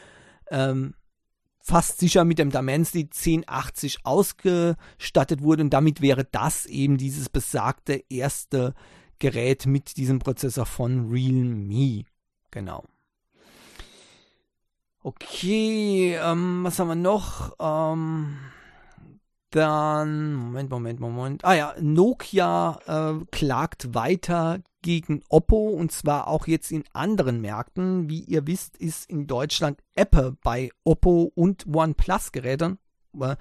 [0.51, 0.95] ähm,
[1.61, 3.11] fast sicher mit dem Dimensity
[3.45, 8.75] 1080 ausgestattet wurde und damit wäre das eben dieses besagte erste
[9.19, 12.05] Gerät mit diesem Prozessor von Realme.
[12.51, 12.85] Genau.
[15.03, 17.55] Okay, ähm, was haben wir noch?
[17.61, 18.37] Ähm,
[19.51, 21.45] dann, Moment, Moment, Moment.
[21.45, 28.11] Ah ja, Nokia äh, klagt weiter gegen Oppo und zwar auch jetzt in anderen Märkten.
[28.11, 32.79] Wie ihr wisst, ist in Deutschland Apple bei Oppo und OnePlus-Geräten.
[33.19, 33.37] Äh,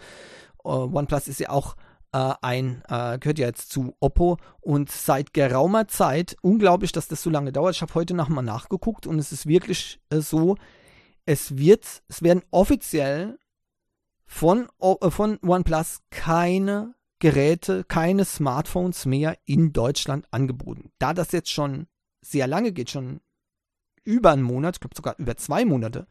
[0.63, 1.75] OnePlus ist ja auch
[2.17, 7.21] äh, ein, äh, gehört ja jetzt zu Oppo und seit geraumer Zeit, unglaublich, dass das
[7.21, 7.75] so lange dauert.
[7.75, 10.57] Ich habe heute nochmal nachgeguckt und es ist wirklich äh, so,
[11.25, 13.37] es wird, es werden offiziell
[14.25, 20.91] von, äh, von OnePlus keine Geräte, keine Smartphones mehr in Deutschland angeboten.
[20.97, 21.87] Da das jetzt schon
[22.21, 23.21] sehr lange geht, schon
[24.03, 26.07] über einen Monat, ich glaube sogar über zwei Monate,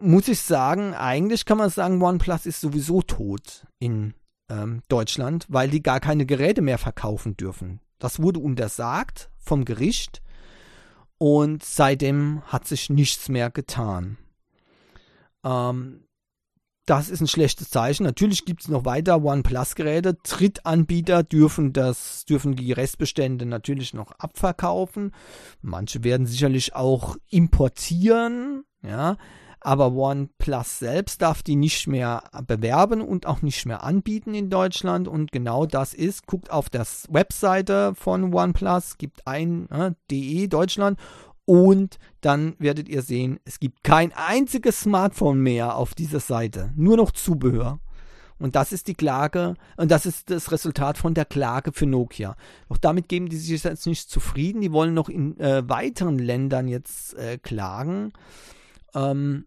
[0.00, 4.14] muss ich sagen, eigentlich kann man sagen, OnePlus ist sowieso tot in
[4.48, 7.80] ähm, Deutschland, weil die gar keine Geräte mehr verkaufen dürfen.
[7.98, 10.22] Das wurde untersagt vom Gericht
[11.18, 14.18] und seitdem hat sich nichts mehr getan.
[15.44, 16.04] Ähm,
[16.84, 18.02] das ist ein schlechtes Zeichen.
[18.02, 20.16] Natürlich gibt es noch weiter OnePlus-Geräte.
[20.24, 25.12] Drittanbieter dürfen das, dürfen die Restbestände natürlich noch abverkaufen.
[25.60, 29.16] Manche werden sicherlich auch importieren, ja.
[29.64, 35.06] Aber OnePlus selbst darf die nicht mehr bewerben und auch nicht mehr anbieten in Deutschland.
[35.06, 40.98] Und genau das ist, guckt auf das Webseite von OnePlus, gibt ein äh, DE Deutschland
[41.44, 46.72] und dann werdet ihr sehen, es gibt kein einziges Smartphone mehr auf dieser Seite.
[46.76, 47.80] Nur noch Zubehör.
[48.38, 52.34] Und das ist die Klage, und das ist das Resultat von der Klage für Nokia.
[52.68, 54.60] Doch damit geben die sich jetzt nicht zufrieden.
[54.60, 58.12] Die wollen noch in äh, weiteren Ländern jetzt äh, klagen.
[58.94, 59.46] Ähm,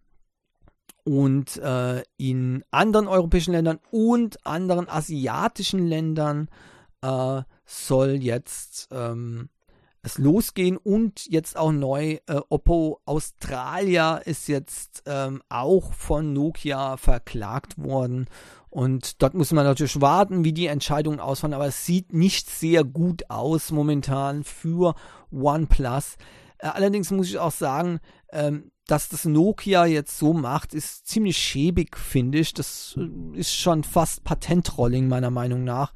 [1.06, 6.50] und äh, in anderen europäischen Ländern und anderen asiatischen Ländern
[7.02, 9.50] äh, soll jetzt ähm,
[10.02, 16.98] es losgehen und jetzt auch neu äh, Oppo Australia ist jetzt ähm, auch von Nokia
[16.98, 18.28] verklagt worden
[18.76, 22.84] und dort muss man natürlich warten, wie die Entscheidungen ausfallen, aber es sieht nicht sehr
[22.84, 24.96] gut aus momentan für
[25.32, 26.18] OnePlus.
[26.58, 28.00] Äh, allerdings muss ich auch sagen,
[28.32, 32.54] ähm, dass das Nokia jetzt so macht, ist ziemlich schäbig, finde ich.
[32.54, 35.94] Das äh, ist schon fast Patentrolling meiner Meinung nach.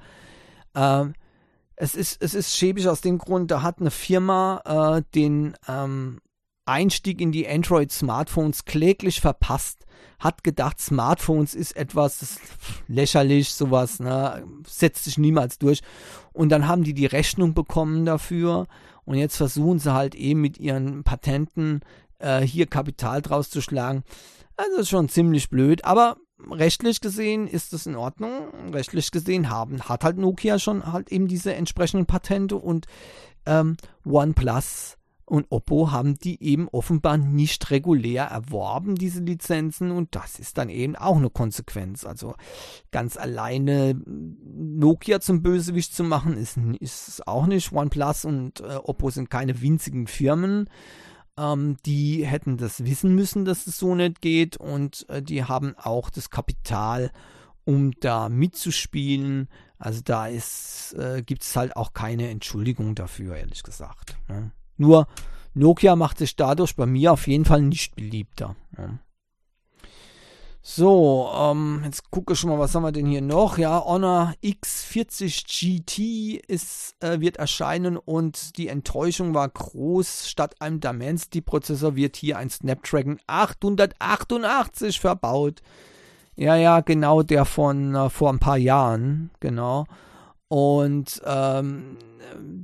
[0.76, 1.14] Ähm,
[1.76, 6.20] es ist, es ist schäbig aus dem Grund, da hat eine Firma äh, den ähm,
[6.66, 9.86] Einstieg in die Android-Smartphones kläglich verpasst,
[10.20, 12.40] hat gedacht, Smartphones ist etwas
[12.88, 15.82] lächerlich, sowas, ne, setzt sich niemals durch.
[16.34, 18.68] Und dann haben die die Rechnung bekommen dafür
[19.06, 21.82] und jetzt versuchen sie halt eben mit ihren Patenten
[22.20, 24.04] äh, hier Kapital draus zu schlagen.
[24.56, 26.18] Also ist schon ziemlich blöd, aber
[26.52, 28.72] rechtlich gesehen ist es in Ordnung.
[28.72, 32.86] Rechtlich gesehen haben, hat halt Nokia schon halt eben diese entsprechenden Patente und
[33.46, 34.98] ähm, OnePlus
[35.30, 40.70] und Oppo haben die eben offenbar nicht regulär erworben, diese Lizenzen, und das ist dann
[40.70, 42.04] eben auch eine Konsequenz.
[42.04, 42.34] Also
[42.92, 47.72] ganz alleine Nokia zum Bösewicht zu machen, ist, ist auch nicht.
[47.72, 50.68] OnePlus und äh, Oppo sind keine winzigen Firmen.
[51.40, 55.76] Ähm, die hätten das wissen müssen, dass es so nicht geht und äh, die haben
[55.78, 57.12] auch das Kapital,
[57.64, 59.48] um da mitzuspielen.
[59.78, 64.18] Also da äh, gibt es halt auch keine Entschuldigung dafür, ehrlich gesagt.
[64.28, 64.52] Ne?
[64.76, 65.08] Nur
[65.54, 68.56] Nokia macht sich dadurch bei mir auf jeden Fall nicht beliebter.
[68.78, 69.00] Ne?
[70.62, 73.58] So, ähm, jetzt gucke ich schon mal, was haben wir denn hier noch?
[73.58, 80.30] Ja, Honor X40 GT ist, äh, wird erscheinen und die Enttäuschung war groß.
[80.30, 85.62] Statt einem Dimensity-Prozessor wird hier ein Snapdragon 888 verbaut.
[86.36, 89.86] Ja, ja, genau der von äh, vor ein paar Jahren, genau.
[90.50, 91.98] Und ähm,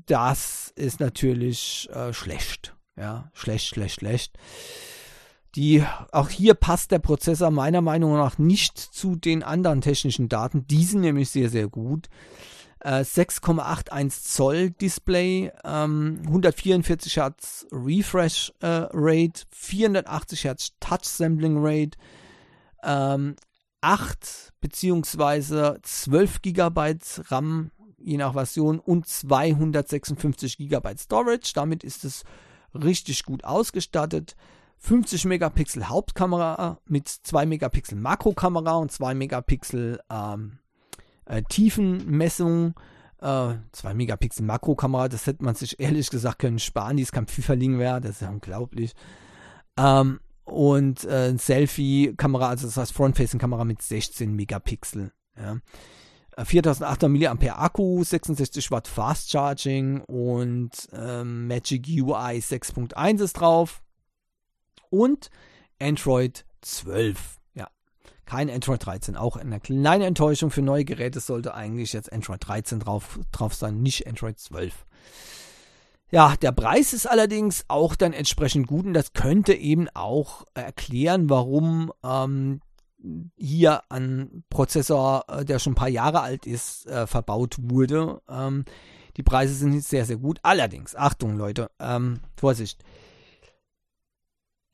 [0.05, 2.75] das ist natürlich äh, schlecht.
[2.97, 4.37] Ja, schlecht, schlecht, schlecht.
[5.55, 10.67] Die, auch hier passt der Prozessor meiner Meinung nach nicht zu den anderen technischen Daten.
[10.67, 12.09] Die sind nämlich sehr, sehr gut.
[12.83, 21.97] 6,81 äh, Zoll Display, ähm, 144 Hertz Refresh äh, Rate, 480 Hertz Touch Sampling Rate,
[22.83, 23.35] ähm,
[23.81, 25.79] 8 bzw.
[25.81, 26.95] 12 GB
[27.29, 31.53] RAM, je nach Version, und 256 GB Storage.
[31.55, 32.23] Damit ist es
[32.75, 34.35] richtig gut ausgestattet.
[34.77, 40.59] 50 Megapixel Hauptkamera mit 2 Megapixel Makrokamera und 2 Megapixel ähm,
[41.25, 42.75] äh, Tiefenmessung.
[43.21, 47.27] Äh, 2 Megapixel Makrokamera, das hätte man sich ehrlich gesagt können sparen, die ist kein
[47.27, 48.93] Pfifferling wäre, das ist ja unglaublich.
[49.77, 55.11] Ähm, und äh, Selfie-Kamera, also das heißt Front-Facing-Kamera mit 16 Megapixel.
[55.37, 55.57] Ja.
[56.43, 63.81] 4800 äh, mAh Akku, 66 Watt Fast Charging und ähm, Magic UI 6.1 ist drauf
[64.95, 65.29] und
[65.79, 67.37] Android 12.
[67.53, 67.67] Ja,
[68.25, 69.15] kein Android 13.
[69.15, 73.81] Auch eine kleine Enttäuschung für neue Geräte sollte eigentlich jetzt Android 13 drauf, drauf sein,
[73.81, 74.85] nicht Android 12.
[76.11, 81.29] Ja, der Preis ist allerdings auch dann entsprechend gut und das könnte eben auch erklären,
[81.29, 82.61] warum ähm,
[83.35, 88.21] hier ein Prozessor, äh, der schon ein paar Jahre alt ist, äh, verbaut wurde.
[88.29, 88.65] Ähm,
[89.17, 90.39] die Preise sind sehr, sehr gut.
[90.43, 92.83] Allerdings, Achtung Leute, ähm, Vorsicht,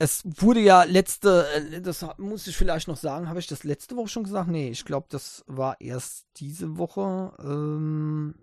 [0.01, 3.95] es wurde ja letzte, äh, das muss ich vielleicht noch sagen, habe ich das letzte
[3.95, 4.49] Woche schon gesagt?
[4.49, 8.33] Nee, ich glaube, das war erst diese Woche ähm,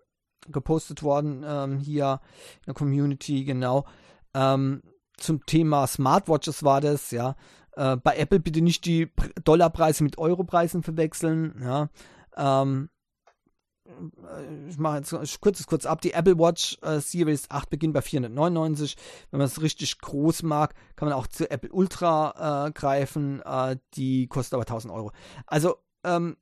[0.46, 2.20] gepostet worden, ähm, hier
[2.58, 3.86] in der Community, genau.
[4.34, 4.82] Ähm,
[5.16, 7.34] zum Thema Smartwatches war das, ja.
[7.72, 11.90] Äh, bei Apple bitte nicht die Dollarpreise mit Europreisen verwechseln, ja.
[12.36, 12.88] Ähm,
[14.68, 16.00] ich mache jetzt ich kurz, kurz ab.
[16.00, 18.96] Die Apple Watch äh, Series 8 beginnt bei 499.
[19.30, 23.40] Wenn man es richtig groß mag, kann man auch zu Apple Ultra äh, greifen.
[23.42, 25.12] Äh, die kostet aber 1000 Euro.
[25.46, 26.36] Also, ähm,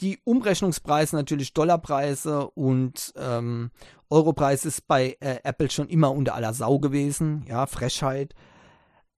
[0.00, 3.70] die Umrechnungspreise natürlich Dollarpreise und ähm,
[4.08, 7.44] Europreis ist bei äh, Apple schon immer unter aller Sau gewesen.
[7.48, 8.34] Ja, Frechheit.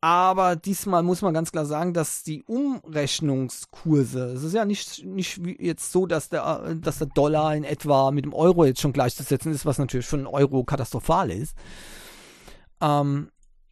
[0.04, 5.40] Aber diesmal muss man ganz klar sagen, dass die Umrechnungskurse, es ist ja nicht, nicht
[5.60, 9.52] jetzt so, dass der, dass der Dollar in etwa mit dem Euro jetzt schon gleichzusetzen
[9.52, 11.56] ist, was natürlich für einen Euro katastrophal ist.
[12.80, 13.30] Ähm,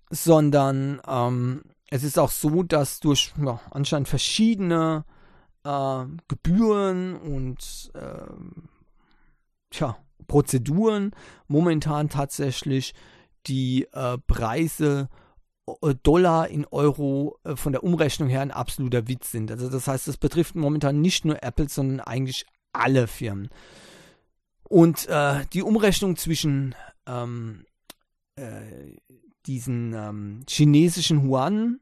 [0.08, 5.04] sondern ähm, es ist auch so, dass durch ja, anscheinend verschiedene
[5.64, 8.32] äh, Gebühren und äh,
[9.70, 9.96] tja,
[10.28, 11.10] Prozeduren
[11.48, 12.94] momentan tatsächlich
[13.48, 15.08] die äh, Preise
[16.02, 19.50] Dollar in Euro äh, von der Umrechnung her ein absoluter Witz sind.
[19.50, 23.50] Also das heißt, das betrifft momentan nicht nur Apple, sondern eigentlich alle Firmen.
[24.68, 26.74] Und äh, die Umrechnung zwischen
[27.06, 27.64] ähm,
[28.36, 28.96] äh,
[29.46, 31.80] diesen ähm, chinesischen Yuan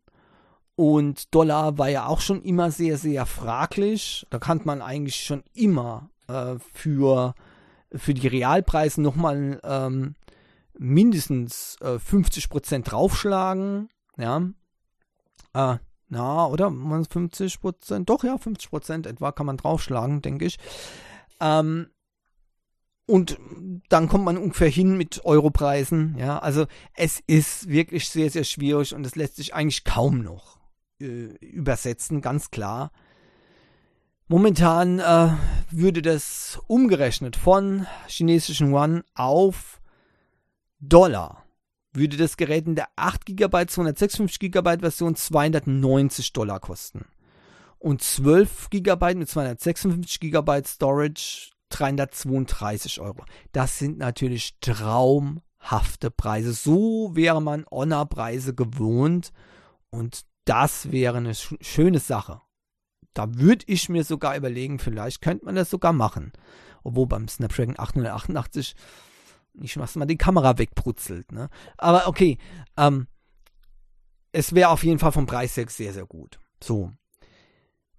[0.74, 4.26] und Dollar war ja auch schon immer sehr, sehr fraglich.
[4.30, 7.34] Da kann man eigentlich schon immer äh, für,
[7.92, 10.14] für die Realpreise nochmal ähm,
[10.78, 13.88] mindestens äh, 50% draufschlagen.
[14.16, 14.48] Ja.
[15.54, 16.68] Äh, na, oder?
[16.68, 18.04] 50%?
[18.04, 20.58] Doch, ja, 50% etwa kann man draufschlagen, denke ich.
[21.40, 21.88] Ähm,
[23.06, 23.38] und
[23.88, 26.16] dann kommt man ungefähr hin mit Europreisen.
[26.18, 30.58] Ja, also es ist wirklich sehr, sehr schwierig und es lässt sich eigentlich kaum noch
[31.00, 32.90] äh, übersetzen, ganz klar.
[34.26, 35.30] Momentan äh,
[35.70, 39.77] würde das umgerechnet von chinesischen Yuan auf
[40.80, 41.44] Dollar
[41.92, 47.06] würde das Gerät in der 8 GB 256 GB Version 290 Dollar kosten.
[47.78, 53.24] Und 12 GB mit 256 GB Storage 332 Euro.
[53.52, 56.52] Das sind natürlich traumhafte Preise.
[56.52, 59.32] So wäre man Honor-Preise gewohnt.
[59.90, 62.40] Und das wäre eine sch schöne Sache.
[63.14, 66.32] Da würde ich mir sogar überlegen, vielleicht könnte man das sogar machen.
[66.84, 68.74] Obwohl beim Snapdragon 888
[69.60, 71.48] nicht, was man die Kamera wegbrutzelt, ne?
[71.76, 72.38] Aber okay,
[72.76, 73.06] ähm,
[74.32, 76.38] es wäre auf jeden Fall vom Preis her sehr, sehr gut.
[76.62, 76.92] So.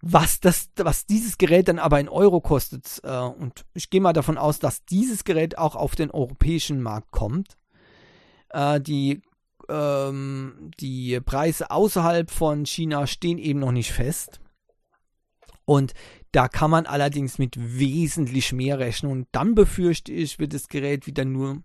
[0.02, 4.14] Was, das, was dieses Gerät dann aber in Euro kostet, äh, und ich gehe mal
[4.14, 7.58] davon aus, dass dieses Gerät auch auf den europäischen Markt kommt.
[8.50, 9.22] Äh, die,
[9.68, 14.40] ähm, die Preise außerhalb von China stehen eben noch nicht fest.
[15.70, 15.94] Und
[16.32, 19.12] da kann man allerdings mit wesentlich mehr rechnen.
[19.12, 21.62] Und dann befürchte ich, wird das Gerät wieder nur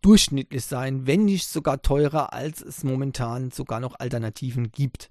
[0.00, 5.10] durchschnittlich sein, wenn nicht sogar teurer, als es momentan sogar noch Alternativen gibt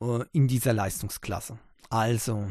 [0.00, 1.58] äh, in dieser Leistungsklasse.
[1.90, 2.46] Also,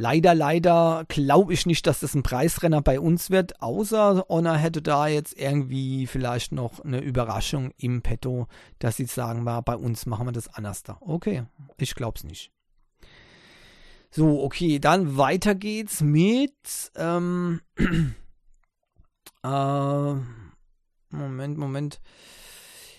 [0.00, 4.80] Leider, leider glaube ich nicht, dass das ein Preisrenner bei uns wird, außer Honor hätte
[4.80, 8.46] da jetzt irgendwie vielleicht noch eine Überraschung im Petto,
[8.78, 10.98] dass sie sagen, war bei uns machen wir das anders da.
[11.00, 11.46] Okay,
[11.78, 12.52] ich glaube es nicht.
[14.10, 16.54] So, okay, dann weiter geht's mit
[16.96, 17.60] ähm,
[19.44, 20.14] äh,
[21.10, 22.00] Moment, Moment.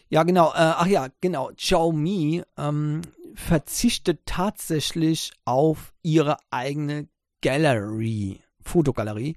[0.10, 0.49] Ja, genau.
[0.49, 1.51] Äh, ach ja, genau.
[1.55, 3.01] Xiaomi ähm,
[3.36, 7.07] verzichtet tatsächlich auf ihre eigene
[7.41, 9.36] Gallery, Fotogalerie.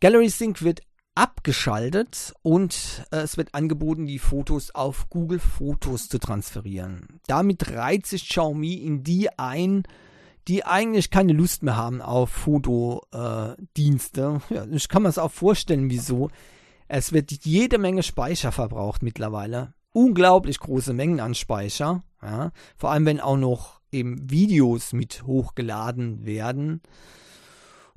[0.00, 0.80] Gallery Sync wird
[1.14, 7.20] abgeschaltet und äh, es wird angeboten, die Fotos auf Google Fotos zu transferieren.
[7.26, 9.82] Damit reiht sich Xiaomi in die ein,
[10.48, 14.40] die eigentlich keine Lust mehr haben auf Fotodienste.
[14.50, 16.30] Ja, ich kann mir es auch vorstellen, wieso.
[16.88, 19.74] Es wird jede Menge Speicher verbraucht mittlerweile.
[19.92, 22.02] Unglaublich große Mengen an Speicher.
[22.22, 22.52] Ja?
[22.76, 26.80] Vor allem, wenn auch noch eben Videos mit hochgeladen werden.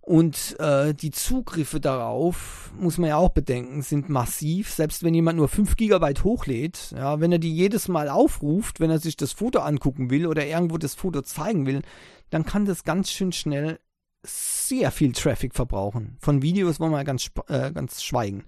[0.01, 4.73] Und äh, die Zugriffe darauf, muss man ja auch bedenken, sind massiv.
[4.73, 8.89] Selbst wenn jemand nur 5 GB hochlädt, ja, wenn er die jedes Mal aufruft, wenn
[8.89, 11.83] er sich das Foto angucken will oder irgendwo das Foto zeigen will,
[12.31, 13.79] dann kann das ganz schön schnell
[14.23, 16.17] sehr viel Traffic verbrauchen.
[16.19, 18.45] Von Videos wollen wir ganz, äh, ganz schweigen.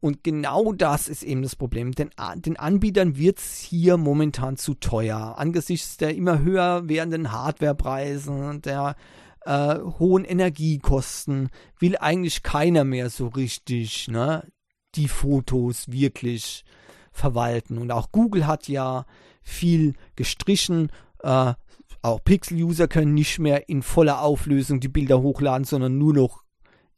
[0.00, 1.92] Und genau das ist eben das Problem.
[1.92, 5.34] Denn den Anbietern wird es hier momentan zu teuer.
[5.38, 8.96] Angesichts der immer höher werdenden Hardwarepreise, der
[9.42, 14.48] äh, hohen Energiekosten, will eigentlich keiner mehr so richtig ne,
[14.96, 16.64] die Fotos wirklich
[17.12, 17.78] verwalten.
[17.78, 19.06] Und auch Google hat ja
[19.42, 20.90] viel gestrichen.
[21.22, 21.54] Äh,
[22.02, 26.42] auch Pixel-User können nicht mehr in voller Auflösung die Bilder hochladen, sondern nur noch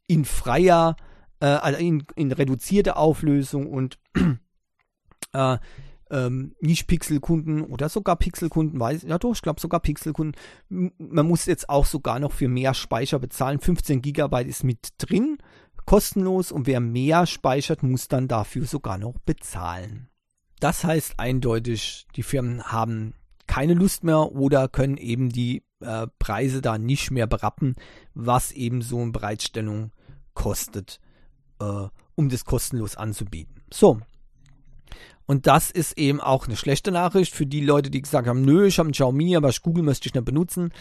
[0.07, 0.95] in freier
[1.39, 3.99] äh, also in, in reduzierte Auflösung und
[5.33, 5.57] äh,
[6.11, 10.39] ähm, nicht Pixelkunden oder sogar Pixelkunden, weiß ja doch, ich glaube sogar Pixelkunden.
[10.69, 13.59] Man muss jetzt auch sogar noch für mehr Speicher bezahlen.
[13.59, 15.37] 15 Gigabyte ist mit drin,
[15.85, 20.09] kostenlos und wer mehr speichert, muss dann dafür sogar noch bezahlen.
[20.59, 23.13] Das heißt eindeutig, die Firmen haben
[23.47, 27.75] keine Lust mehr oder können eben die äh, Preise da nicht mehr berappen,
[28.13, 29.91] was eben so eine Bereitstellung
[30.33, 30.99] kostet
[31.59, 33.61] äh, um das kostenlos anzubieten.
[33.71, 33.99] So.
[35.25, 38.67] Und das ist eben auch eine schlechte Nachricht für die Leute, die gesagt haben, nö,
[38.67, 40.71] ich habe ein Xiaomi, aber Google möchte ich nicht benutzen.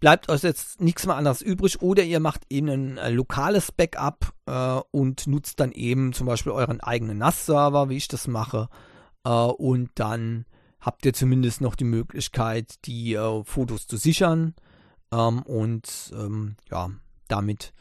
[0.00, 4.32] Bleibt euch jetzt nichts mehr anderes übrig oder ihr macht eben ein äh, lokales Backup
[4.46, 8.68] äh, und nutzt dann eben zum Beispiel euren eigenen NAS-Server, wie ich das mache.
[9.24, 10.44] Äh, und dann
[10.80, 14.54] habt ihr zumindest noch die Möglichkeit, die äh, Fotos zu sichern.
[15.12, 16.90] Ähm, und ähm, ja,
[17.28, 17.72] damit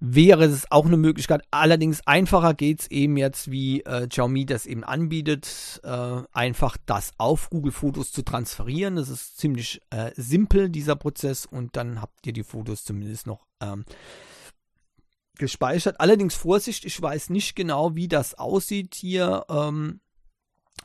[0.00, 1.42] wäre es auch eine Möglichkeit.
[1.50, 7.12] Allerdings einfacher geht es eben jetzt, wie äh, Xiaomi das eben anbietet, äh, einfach das
[7.18, 8.96] auf Google Fotos zu transferieren.
[8.96, 13.46] Das ist ziemlich äh, simpel, dieser Prozess, und dann habt ihr die Fotos zumindest noch
[13.60, 13.84] ähm,
[15.36, 16.00] gespeichert.
[16.00, 20.00] Allerdings Vorsicht, ich weiß nicht genau, wie das aussieht hier ähm,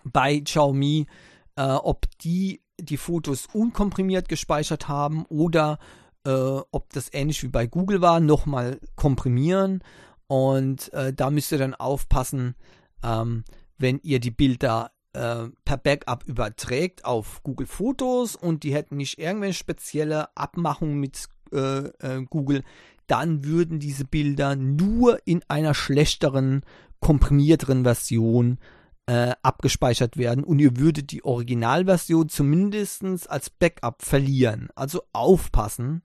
[0.04, 1.08] bei Xiaomi,
[1.56, 5.78] äh, ob die die Fotos unkomprimiert gespeichert haben oder
[6.26, 9.84] äh, ob das ähnlich wie bei Google war, nochmal komprimieren.
[10.28, 12.56] Und äh, da müsst ihr dann aufpassen,
[13.04, 13.43] ähm,
[13.78, 19.20] wenn ihr die Bilder äh, per Backup überträgt auf Google Fotos und die hätten nicht
[19.20, 22.64] irgendwelche spezielle Abmachungen mit äh, äh, Google,
[23.08, 26.64] dann würden diese Bilder nur in einer schlechteren,
[26.99, 34.70] komprimierteren Version äh, abgespeichert werden und ihr würdet die Originalversion zumindest als Backup verlieren.
[34.76, 36.04] Also aufpassen,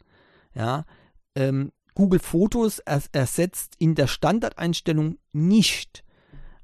[0.52, 0.84] ja,
[1.36, 6.04] ähm, Google Fotos ers ersetzt in der Standardeinstellung nicht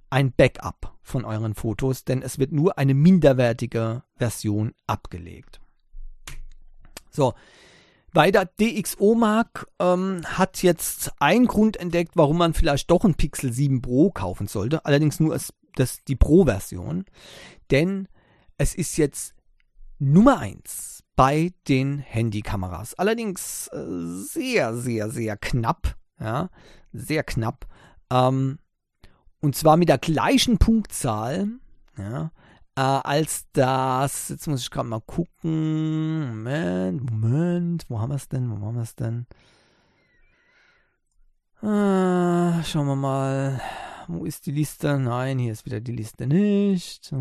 [0.09, 5.61] ein Backup von euren Fotos, denn es wird nur eine minderwertige Version abgelegt.
[7.11, 7.35] So,
[8.13, 13.83] weiter DxOMark ähm, hat jetzt einen Grund entdeckt, warum man vielleicht doch ein Pixel 7
[13.83, 17.05] Pro kaufen sollte, allerdings nur als, das, die Pro-Version,
[17.71, 18.09] denn
[18.57, 19.35] es ist jetzt
[19.99, 22.95] Nummer 1 bei den Handykameras.
[22.95, 25.97] Allerdings äh, sehr, sehr, sehr knapp.
[26.21, 26.51] Ja,
[26.93, 27.67] sehr knapp.
[28.11, 28.59] Ähm,
[29.41, 31.49] und zwar mit der gleichen Punktzahl,
[31.99, 32.31] ja,
[32.77, 36.29] äh, als das, jetzt muss ich gerade mal gucken.
[36.29, 38.51] Moment, Moment, wo haben wir es denn?
[38.51, 39.27] Wo haben wir es denn?
[41.63, 43.61] Äh, schauen wir mal.
[44.09, 44.99] Wo ist die Liste?
[44.99, 47.13] Nein, hier ist wieder die Liste nicht.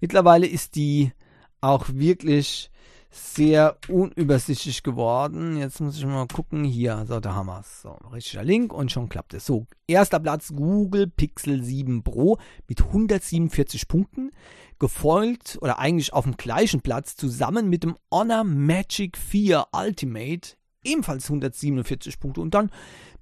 [0.00, 1.12] Mittlerweile ist die
[1.60, 2.70] auch wirklich
[3.10, 5.56] sehr unübersichtlich geworden.
[5.56, 6.64] Jetzt muss ich mal gucken.
[6.64, 7.82] Hier, so, da haben wir es.
[7.82, 9.46] So, richtiger Link und schon klappt es.
[9.46, 12.38] So, erster Platz Google Pixel 7 Pro
[12.68, 14.32] mit 147 Punkten.
[14.80, 20.56] Gefolgt oder eigentlich auf dem gleichen Platz zusammen mit dem Honor Magic 4 Ultimate.
[20.84, 22.40] Ebenfalls 147 Punkte.
[22.40, 22.70] Und dann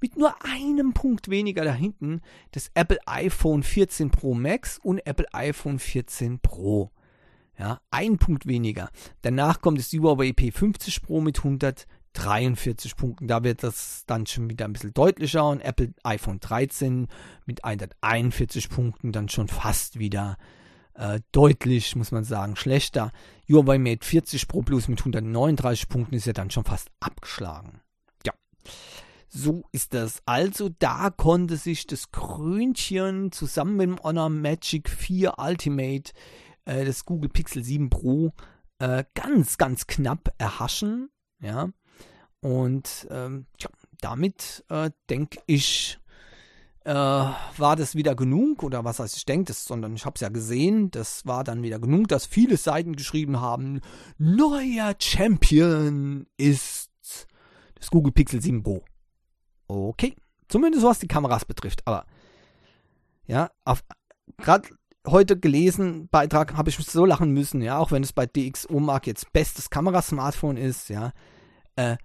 [0.01, 5.27] mit nur einem Punkt weniger da hinten das Apple iPhone 14 Pro Max und Apple
[5.33, 6.91] iPhone 14 Pro.
[7.59, 8.91] Ja, ein Punkt weniger.
[9.21, 13.29] Danach kommt das Huawei P50 Pro mit 143 Punkten.
[13.29, 15.49] Da wird das dann schon wieder ein bisschen deutlicher.
[15.49, 17.07] Und Apple iPhone 13
[17.47, 20.39] mit 141 Punkten dann schon fast wieder
[20.95, 23.12] äh, deutlich, muss man sagen, schlechter.
[23.49, 27.80] Huawei Mate 40 Pro Plus mit 139 Punkten ist ja dann schon fast abgeschlagen.
[28.24, 28.32] Ja.
[29.28, 30.22] So ist das.
[30.26, 36.12] Also da konnte sich das Krönchen zusammen mit dem Honor Magic 4 Ultimate
[36.64, 38.32] äh, das Google Pixel 7 Pro
[38.78, 41.11] äh, ganz, ganz knapp erhaschen.
[41.40, 41.70] Ja.
[42.40, 43.70] Und ähm, ja,
[44.01, 45.99] damit äh, denke ich,
[46.85, 50.20] äh, war das wieder genug, oder was heißt ich denke das, sondern ich habe es
[50.20, 53.80] ja gesehen, das war dann wieder genug, dass viele Seiten geschrieben haben,
[54.18, 56.91] neuer Champion ist
[57.74, 58.85] das Google Pixel 7 Pro.
[59.66, 60.14] Okay,
[60.49, 62.05] zumindest was die Kameras betrifft, aber
[63.26, 63.51] ja,
[64.37, 64.68] gerade
[65.07, 69.07] heute gelesen, Beitrag, habe ich so lachen müssen, ja, auch wenn es bei DxO Mark
[69.07, 71.12] jetzt bestes Kamerasmartphone ist, ja.
[71.76, 71.97] Äh,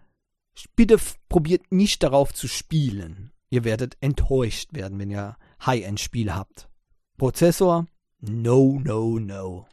[0.75, 0.97] bitte
[1.29, 3.31] probiert nicht darauf zu spielen.
[3.49, 6.69] Ihr werdet enttäuscht werden, wenn ihr High-End-Spiele habt.
[7.17, 7.87] Prozessor?
[8.19, 9.67] No, no, no.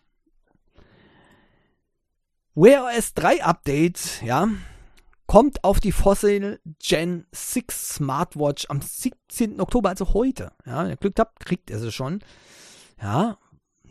[2.54, 4.48] Wear OS 3 Update, ja,
[5.26, 9.60] kommt auf die Fossil Gen 6 Smartwatch am 17.
[9.60, 10.52] Oktober, also heute.
[10.64, 12.20] Ja, wenn ihr Glück habt, kriegt ihr sie schon.
[13.02, 13.38] Ja,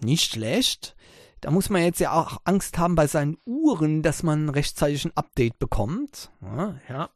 [0.01, 0.95] nicht schlecht.
[1.41, 5.17] Da muss man jetzt ja auch Angst haben bei seinen Uhren, dass man rechtzeitig ein
[5.17, 6.31] Update bekommt.
[6.41, 7.09] Ja, ja.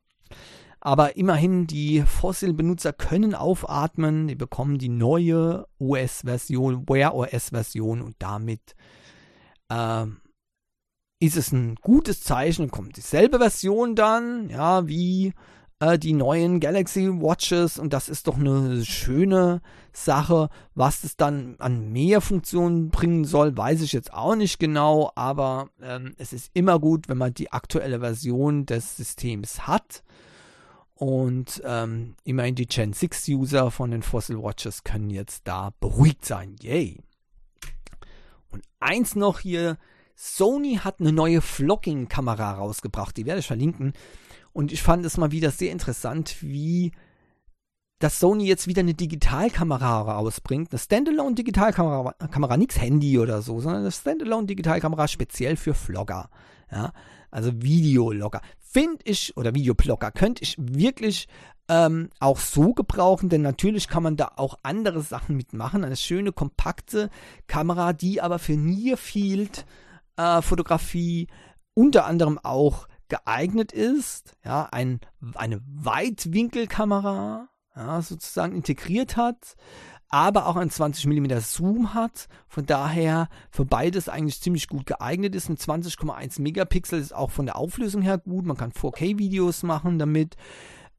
[0.88, 4.30] Aber immerhin, die Fossil-Benutzer können aufatmen.
[4.30, 8.74] Die bekommen die neue OS-Version, Wear OS-Version und damit
[9.68, 10.06] äh,
[11.20, 12.72] ist es ein gutes Zeichen.
[12.72, 15.34] Kommt dieselbe Version dann, ja, wie
[15.82, 19.60] äh, die neuen Galaxy Watches und das ist doch eine schöne
[19.92, 20.48] Sache.
[20.74, 25.68] Was es dann an mehr Funktionen bringen soll, weiß ich jetzt auch nicht genau, aber
[25.82, 30.02] ähm, es ist immer gut, wenn man die aktuelle Version des Systems hat.
[30.98, 36.26] Und ähm, immerhin die Gen 6 User von den Fossil Watches können jetzt da beruhigt
[36.26, 36.56] sein.
[36.60, 37.04] Yay!
[38.50, 39.78] Und eins noch hier,
[40.16, 43.94] Sony hat eine neue Vlogging-Kamera rausgebracht, die werde ich verlinken.
[44.54, 46.92] Und ich fand es mal wieder sehr interessant, wie
[48.00, 50.72] dass Sony jetzt wieder eine Digitalkamera rausbringt.
[50.72, 56.30] Eine Standalone-Digitalkamera, Kamera, nichts Handy oder so, sondern eine Standalone-Digitalkamera speziell für Vlogger.
[56.72, 56.92] Ja,
[57.32, 58.42] also Videologger.
[58.70, 61.28] Finde ich, oder Videoblogger, könnte ich wirklich
[61.70, 65.84] ähm, auch so gebrauchen, denn natürlich kann man da auch andere Sachen mitmachen.
[65.84, 67.10] Eine schöne, kompakte
[67.48, 69.66] Kamera, die aber für Nearfield
[70.18, 70.42] äh,
[71.74, 75.00] unter anderem auch geeignet ist, ja, ein,
[75.36, 79.56] eine Weitwinkelkamera, ja, sozusagen integriert hat,
[80.10, 82.28] aber auch ein 20 mm Zoom hat.
[82.48, 85.50] Von daher für beides eigentlich ziemlich gut geeignet ist.
[85.50, 88.46] Ein 20,1 Megapixel ist auch von der Auflösung her gut.
[88.46, 90.36] Man kann 4K-Videos machen damit.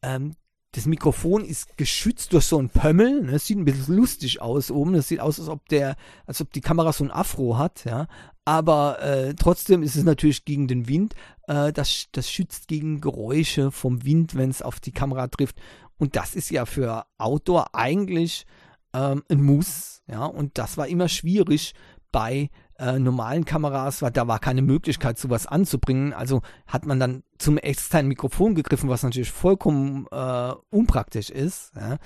[0.03, 0.35] Ähm,
[0.73, 3.23] das Mikrofon ist geschützt durch so einen Pömmel.
[3.23, 3.33] Ne?
[3.33, 4.93] Das sieht ein bisschen lustig aus oben.
[4.93, 5.97] Das sieht aus, als ob der,
[6.27, 8.07] als ob die Kamera so ein Afro hat, ja.
[8.45, 11.15] Aber äh, trotzdem ist es natürlich gegen den Wind.
[11.47, 15.57] Äh, das, das schützt gegen Geräusche vom Wind, wenn es auf die Kamera trifft.
[15.99, 18.47] Und das ist ja für Outdoor eigentlich
[18.93, 20.03] ähm, ein Muss.
[20.07, 21.75] Ja, und das war immer schwierig
[22.11, 26.13] bei äh, normalen Kameras, weil da war keine Möglichkeit, sowas anzubringen.
[26.13, 31.73] Also hat man dann zum externen Mikrofon gegriffen, was natürlich vollkommen äh, unpraktisch ist.
[31.77, 31.99] Ja.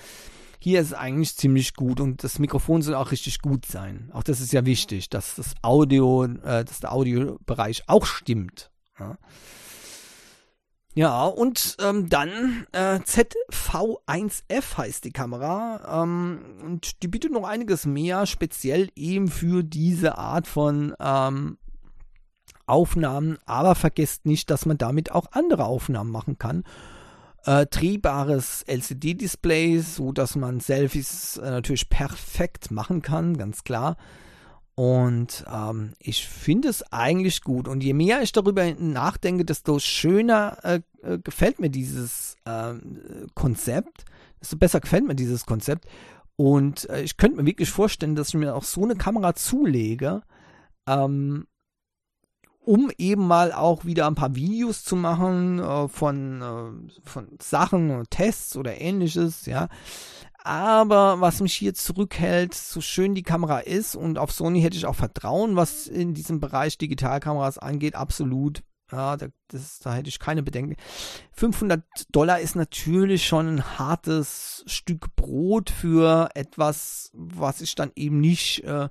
[0.58, 4.10] Hier ist es eigentlich ziemlich gut und das Mikrofon soll auch richtig gut sein.
[4.12, 8.70] Auch das ist ja wichtig, dass das Audio, äh, dass der Audiobereich auch stimmt.
[8.98, 9.18] Ja.
[10.94, 16.02] Ja, und ähm, dann äh, ZV1F heißt die Kamera.
[16.02, 21.56] Ähm, und die bietet noch einiges mehr, speziell eben für diese Art von ähm,
[22.66, 23.38] Aufnahmen.
[23.46, 26.62] Aber vergesst nicht, dass man damit auch andere Aufnahmen machen kann.
[27.44, 33.96] Äh, drehbares LCD-Display, so dass man Selfies äh, natürlich perfekt machen kann, ganz klar.
[34.74, 37.68] Und ähm, ich finde es eigentlich gut.
[37.68, 42.74] Und je mehr ich darüber nachdenke, desto schöner äh, äh, gefällt mir dieses äh,
[43.34, 44.04] Konzept,
[44.40, 45.86] desto besser gefällt mir dieses Konzept.
[46.36, 50.22] Und äh, ich könnte mir wirklich vorstellen, dass ich mir auch so eine Kamera zulege.
[50.86, 51.46] Ähm,
[52.64, 58.04] um eben mal auch wieder ein paar Videos zu machen äh, von, äh, von Sachen,
[58.08, 59.68] Tests oder ähnliches, ja.
[60.44, 64.86] Aber was mich hier zurückhält, so schön die Kamera ist und auf Sony hätte ich
[64.86, 68.62] auch Vertrauen, was in diesem Bereich Digitalkameras angeht, absolut.
[68.90, 70.76] Ja, da, das, da hätte ich keine Bedenken.
[71.32, 78.20] 500 Dollar ist natürlich schon ein hartes Stück Brot für etwas, was ich dann eben
[78.20, 78.90] nicht äh,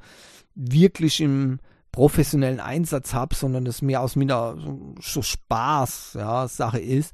[0.55, 1.59] wirklich im
[1.91, 7.13] professionellen Einsatz habe, sondern es mehr aus mir so, so Spaß, ja, Sache ist.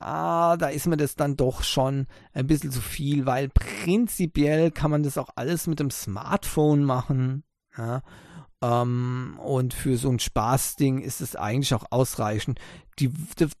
[0.00, 4.90] Ah, da ist mir das dann doch schon ein bisschen zu viel, weil prinzipiell kann
[4.90, 7.44] man das auch alles mit dem Smartphone machen,
[7.76, 8.02] ja.
[8.60, 12.58] Ähm, und für so ein Spaßding ist es eigentlich auch ausreichend.
[12.98, 13.12] Die,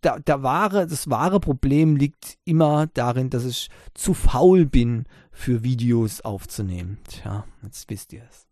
[0.02, 5.62] der, der wahre, das wahre Problem liegt immer darin, dass ich zu faul bin, für
[5.62, 6.98] Videos aufzunehmen.
[7.06, 8.48] Tja, jetzt wisst ihr es.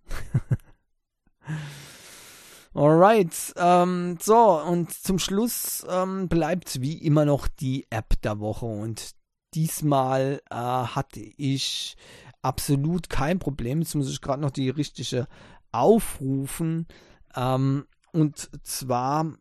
[2.76, 8.66] Alright, ähm, so und zum Schluss ähm, bleibt wie immer noch die App der Woche
[8.66, 9.12] und
[9.54, 11.96] diesmal äh, hatte ich
[12.42, 13.80] absolut kein Problem.
[13.80, 15.26] Jetzt muss ich gerade noch die richtige
[15.72, 16.86] aufrufen
[17.34, 19.32] ähm, und zwar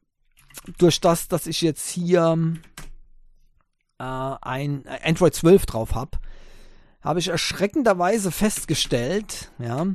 [0.77, 2.37] durch das, dass ich jetzt hier
[3.99, 6.19] äh, ein Android 12 drauf habe,
[7.01, 9.87] habe ich erschreckenderweise festgestellt, ja,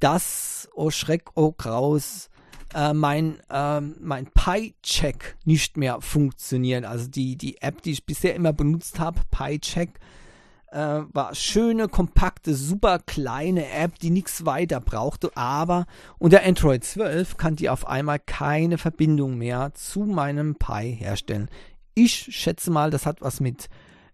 [0.00, 2.30] dass, oh Schreck, oh Graus,
[2.74, 6.84] äh, mein, äh, mein Pi-Check nicht mehr funktioniert.
[6.84, 9.98] Also die, die App, die ich bisher immer benutzt habe, Pi-Check,
[10.72, 15.86] äh, war schöne, kompakte, super kleine App, die nichts weiter brauchte, aber
[16.18, 21.48] unter Android 12 kann die auf einmal keine Verbindung mehr zu meinem Pi herstellen.
[21.94, 23.68] Ich schätze mal, das hat was mit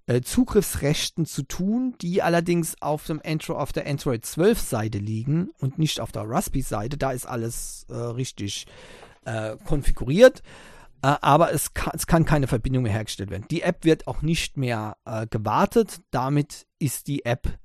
[0.06, 5.50] äh, Zugriffsrechten zu tun, die allerdings auf, dem Andro auf der Android 12 Seite liegen
[5.58, 6.96] und nicht auf der Raspi Seite.
[6.96, 8.66] Da ist alles äh, richtig
[9.24, 10.42] äh, konfiguriert.
[11.02, 13.46] Äh, aber es kann, es kann, keine Verbindung mehr hergestellt werden.
[13.50, 16.00] Die App wird auch nicht mehr äh, gewartet.
[16.10, 17.58] Damit ist die App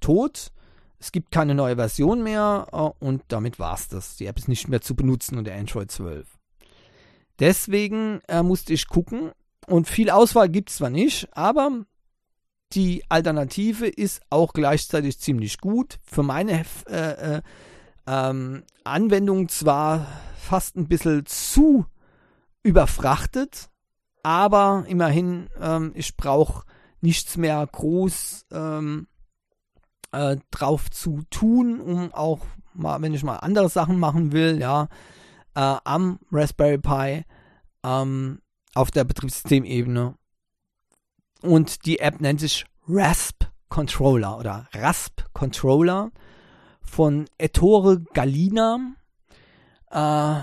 [0.00, 0.52] tot.
[0.98, 4.16] Es gibt keine neue Version mehr und damit war es das.
[4.16, 6.26] Die App ist nicht mehr zu benutzen unter Android 12.
[7.40, 9.32] Deswegen äh, musste ich gucken,
[9.66, 11.84] und viel Auswahl gibt es zwar nicht, aber
[12.72, 15.98] die Alternative ist auch gleichzeitig ziemlich gut.
[16.02, 17.42] Für meine äh, äh,
[18.06, 20.06] ähm, Anwendung zwar
[20.36, 21.86] fast ein bisschen zu
[22.62, 23.70] überfrachtet,
[24.22, 26.64] aber immerhin, ähm, ich brauche
[27.00, 29.06] nichts mehr groß ähm,
[30.12, 32.40] äh, drauf zu tun, um auch
[32.72, 34.88] mal, wenn ich mal andere Sachen machen will, ja,
[35.54, 37.24] äh, am Raspberry Pi
[37.84, 38.40] ähm,
[38.74, 40.14] auf der Betriebssystemebene.
[41.42, 46.10] Und die App nennt sich RASP Controller oder RASP Controller
[46.82, 48.94] von Ettore Galina.
[49.90, 50.40] Äh,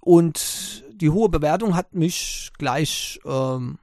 [0.00, 3.78] und die hohe Bewertung hat mich gleich ähm,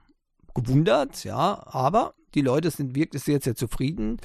[0.54, 4.18] gewundert, ja, aber die Leute sind wirklich sehr, sehr zufrieden.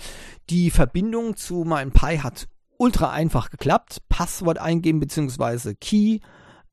[0.49, 2.47] Die Verbindung zu meinem Pi hat
[2.77, 4.01] ultra einfach geklappt.
[4.09, 5.75] Passwort eingeben bzw.
[5.75, 6.19] Key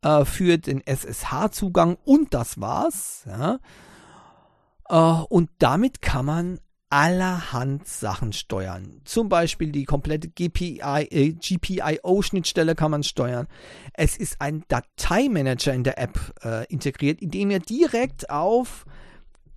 [0.07, 3.25] äh, für den SSH-Zugang und das war's.
[3.27, 3.59] Ja.
[4.89, 9.01] Äh, und damit kann man allerhand Sachen steuern.
[9.05, 13.49] Zum Beispiel die komplette GPI, äh, GPIO-Schnittstelle kann man steuern.
[13.95, 18.85] Es ist ein Dateimanager in der App äh, integriert, in dem ihr direkt auf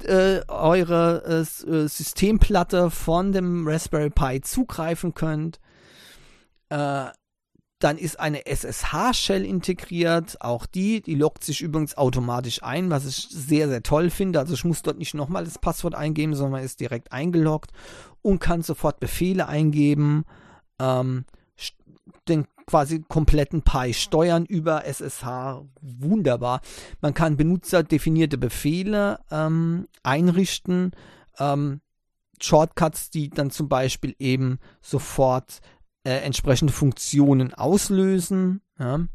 [0.04, 1.44] äh, eure äh,
[1.88, 5.60] Systemplatte von dem Raspberry Pi zugreifen könnt.
[7.80, 13.30] Dann ist eine SSH-Shell integriert, auch die, die loggt sich übrigens automatisch ein, was ich
[13.30, 14.40] sehr, sehr toll finde.
[14.40, 17.72] Also ich muss dort nicht nochmal das Passwort eingeben, sondern ist direkt eingeloggt
[18.22, 20.26] und kann sofort Befehle eingeben,
[20.78, 21.24] ähm,
[22.28, 25.64] den quasi kompletten Pi steuern über SSH.
[25.82, 26.62] Wunderbar.
[27.02, 30.92] Man kann benutzerdefinierte Befehle ähm, einrichten,
[31.40, 31.82] ähm,
[32.42, 35.62] Shortcuts, die dann zum Beispiel eben sofort
[36.04, 38.62] äh, entsprechende Funktionen auslösen.
[38.78, 39.08] Ja.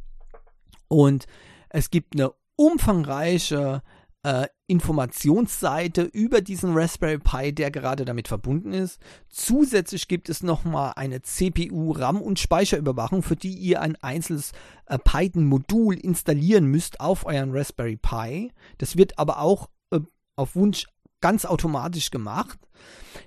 [0.89, 1.27] Und
[1.71, 3.83] es gibt eine umfangreiche
[4.25, 8.99] äh, Informationsseite über diesen Raspberry Pi, der gerade damit verbunden ist.
[9.29, 14.53] Zusätzlich gibt es nochmal eine CPU, RAM und Speicherüberwachung, für die ihr ein einzelnes
[14.87, 18.53] äh, Python-Modul installieren müsst auf euren Raspberry Pi.
[18.79, 20.01] Das wird aber auch äh,
[20.37, 20.87] auf Wunsch
[21.25, 22.59] ganz automatisch gemacht.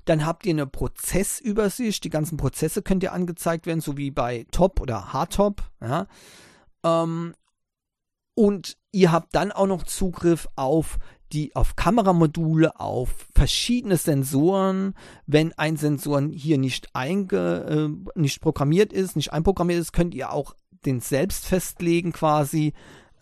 [0.06, 2.04] Dann habt ihr eine Prozessübersicht.
[2.04, 5.64] Die ganzen Prozesse könnt ihr angezeigt werden, so wie bei Top oder Hardtop.
[5.82, 6.06] Ja.
[6.84, 7.34] Ähm,
[8.36, 11.00] und ihr habt dann auch noch Zugriff auf
[11.34, 14.94] die auf Kameramodule, auf verschiedene Sensoren.
[15.26, 20.32] Wenn ein Sensor hier nicht einge, äh, nicht programmiert ist, nicht einprogrammiert ist, könnt ihr
[20.32, 20.54] auch
[20.86, 22.74] den selbst festlegen quasi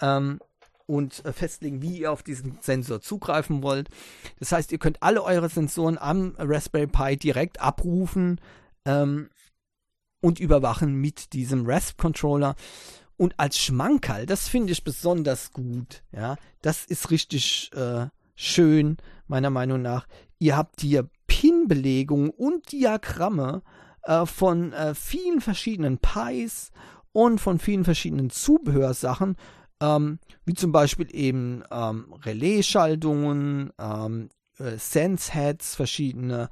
[0.01, 0.41] ähm,
[0.87, 3.89] und äh, festlegen, wie ihr auf diesen Sensor zugreifen wollt.
[4.39, 8.39] Das heißt, ihr könnt alle eure Sensoren am Raspberry Pi direkt abrufen
[8.85, 9.29] ähm,
[10.21, 12.55] und überwachen mit diesem RASP-Controller.
[13.17, 16.03] Und als Schmankerl, das finde ich besonders gut.
[16.11, 18.97] Ja, das ist richtig äh, schön,
[19.27, 20.07] meiner Meinung nach.
[20.39, 23.61] Ihr habt hier Pin-Belegungen und Diagramme
[24.03, 26.71] äh, von äh, vielen verschiedenen Pis
[27.13, 29.37] und von vielen verschiedenen Zubehörsachen,
[29.81, 36.49] ähm, wie zum Beispiel eben ähm, Relaisschaltungen, ähm, äh, Sense-Heads, verschiedene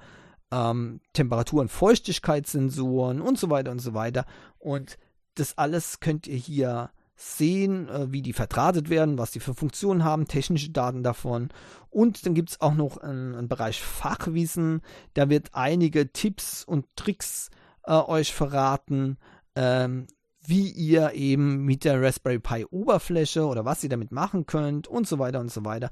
[0.51, 4.25] ähm, Temperatur- und Feuchtigkeitssensoren und so weiter und so weiter.
[4.59, 4.97] Und
[5.35, 10.03] das alles könnt ihr hier sehen, äh, wie die verdrahtet werden, was die für Funktionen
[10.03, 11.49] haben, technische Daten davon.
[11.89, 14.81] Und dann gibt es auch noch einen, einen, Bereich Fachwissen.
[15.13, 17.49] Da wird einige Tipps und Tricks
[17.83, 19.17] äh, euch verraten,
[19.55, 20.07] ähm,
[20.45, 25.07] wie ihr eben mit der Raspberry Pi Oberfläche oder was ihr damit machen könnt und
[25.07, 25.89] so weiter und so weiter.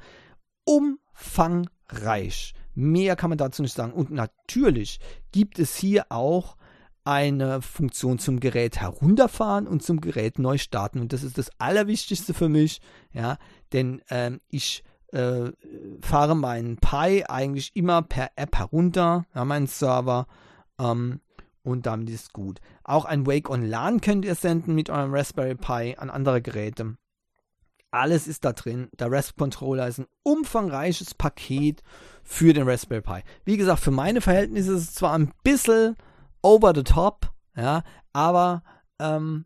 [0.65, 2.53] Umfangreich.
[2.73, 3.93] Mehr kann man dazu nicht sagen.
[3.93, 4.99] Und natürlich
[5.31, 6.55] gibt es hier auch
[7.03, 10.99] eine Funktion zum Gerät herunterfahren und zum Gerät neu starten.
[10.99, 12.79] Und das ist das Allerwichtigste für mich,
[13.11, 13.37] ja,
[13.73, 15.51] denn ähm, ich äh,
[16.01, 20.27] fahre meinen Pi eigentlich immer per App herunter, ja, meinen Server,
[20.79, 21.21] ähm,
[21.63, 22.59] und damit ist gut.
[22.83, 26.97] Auch ein Wake on LAN könnt ihr senden mit eurem Raspberry Pi an andere Geräte.
[27.91, 28.89] Alles ist da drin.
[28.97, 31.83] Der Rasp Controller ist ein umfangreiches Paket
[32.23, 33.21] für den Raspberry Pi.
[33.43, 35.97] Wie gesagt, für meine Verhältnisse ist es zwar ein bisschen
[36.41, 37.83] over the top, ja,
[38.13, 38.63] aber
[38.99, 39.45] ähm,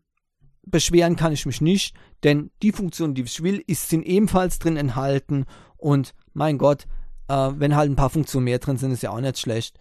[0.62, 5.44] beschweren kann ich mich nicht, denn die Funktionen, die ich will, sind ebenfalls drin enthalten
[5.76, 6.86] und mein Gott,
[7.28, 9.78] äh, wenn halt ein paar Funktionen mehr drin sind, ist ja auch nicht schlecht.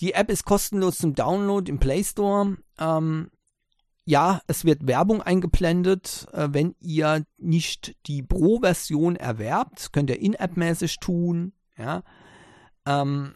[0.00, 2.56] Die App ist kostenlos zum Download im Play Store.
[2.78, 3.30] Ähm,
[4.04, 6.26] ja, es wird Werbung eingeblendet.
[6.32, 11.52] Äh, wenn ihr nicht die Pro-Version erwerbt, könnt ihr in-App-mäßig tun.
[11.76, 12.02] Ja.
[12.86, 13.34] Ähm,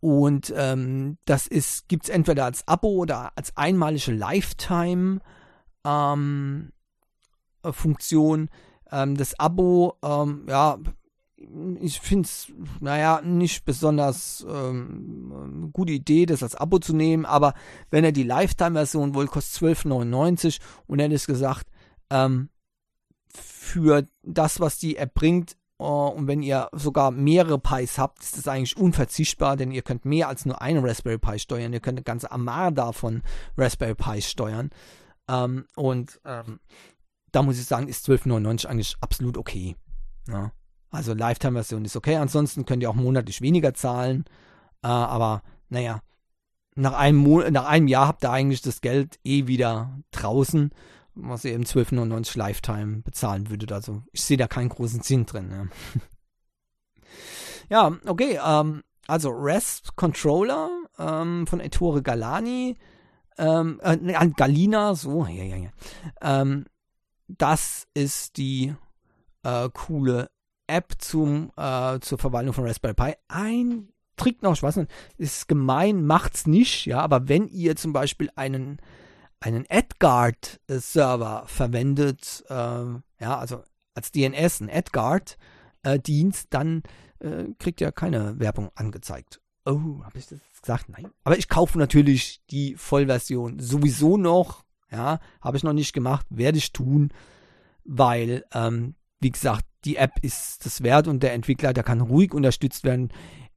[0.00, 1.48] und ähm, das
[1.88, 5.20] gibt es entweder als Abo oder als einmalige Lifetime
[5.84, 6.72] ähm.
[8.90, 10.78] Ähm, das Abo, ähm, ja,
[11.80, 17.54] ich finde es, naja, nicht besonders ähm, gute Idee, das als Abo zu nehmen, aber
[17.90, 21.66] wenn er die Lifetime-Version wollt, kostet 12,99 und er ist gesagt,
[22.10, 22.48] ähm,
[23.32, 28.36] für das, was die App bringt, uh, und wenn ihr sogar mehrere Pis habt, ist
[28.36, 31.98] das eigentlich unverzichtbar, denn ihr könnt mehr als nur einen Raspberry Pi steuern, ihr könnt
[31.98, 33.22] eine ganze Armada von
[33.56, 34.70] Raspberry Pis steuern.
[35.28, 36.60] Ähm, und ähm,
[37.30, 39.76] da muss ich sagen, ist 12,99 eigentlich absolut okay.
[40.26, 40.52] Ja.
[40.90, 42.16] Also Lifetime-Version ist okay.
[42.16, 44.24] Ansonsten könnt ihr auch monatlich weniger zahlen.
[44.82, 46.00] Äh, aber naja,
[46.74, 50.70] nach einem, nach einem Jahr habt ihr eigentlich das Geld eh wieder draußen,
[51.14, 53.72] was ihr eben 12,99 Lifetime bezahlen würdet.
[53.72, 55.48] Also ich sehe da keinen großen Sinn drin.
[55.48, 55.68] Ne?
[57.68, 58.38] ja, okay.
[58.44, 62.76] Ähm, also REST Controller ähm, von Ettore Galani.
[63.36, 65.70] Ähm, äh, Galina, so, ja, ja, ja.
[66.20, 66.66] Ähm,
[67.26, 68.74] das ist die
[69.42, 70.30] äh, coole
[70.68, 73.14] App zum, äh, zur Verwaltung von Raspberry Pi.
[73.28, 77.92] Ein Trick noch, ich weiß nicht, ist gemein, macht's nicht, ja, aber wenn ihr zum
[77.92, 78.78] Beispiel einen,
[79.40, 83.62] einen AdGuard-Server verwendet, äh, ja, also
[83.94, 86.82] als DNS, ein AdGuard-Dienst, äh, dann
[87.20, 89.40] äh, kriegt ihr keine Werbung angezeigt.
[89.64, 90.88] Oh, habe ich das gesagt?
[90.88, 91.10] Nein.
[91.24, 94.64] Aber ich kaufe natürlich die Vollversion sowieso noch.
[94.90, 97.12] Ja, habe ich noch nicht gemacht, werde ich tun,
[97.84, 102.34] weil, ähm, wie gesagt, die App ist das wert und der Entwickler, der kann ruhig
[102.34, 103.10] unterstützt werden.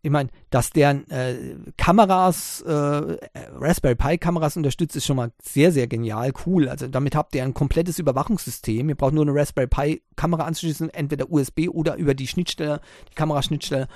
[0.03, 5.71] Ich meine, dass der äh, Kameras, äh, Raspberry Pi Kameras unterstützt, ist schon mal sehr,
[5.71, 6.69] sehr genial, cool.
[6.69, 8.89] Also damit habt ihr ein komplettes Überwachungssystem.
[8.89, 12.81] Ihr braucht nur eine Raspberry Pi Kamera anzuschließen, entweder USB oder über die Schnittstelle,
[13.11, 13.88] die Kameraschnittstelle.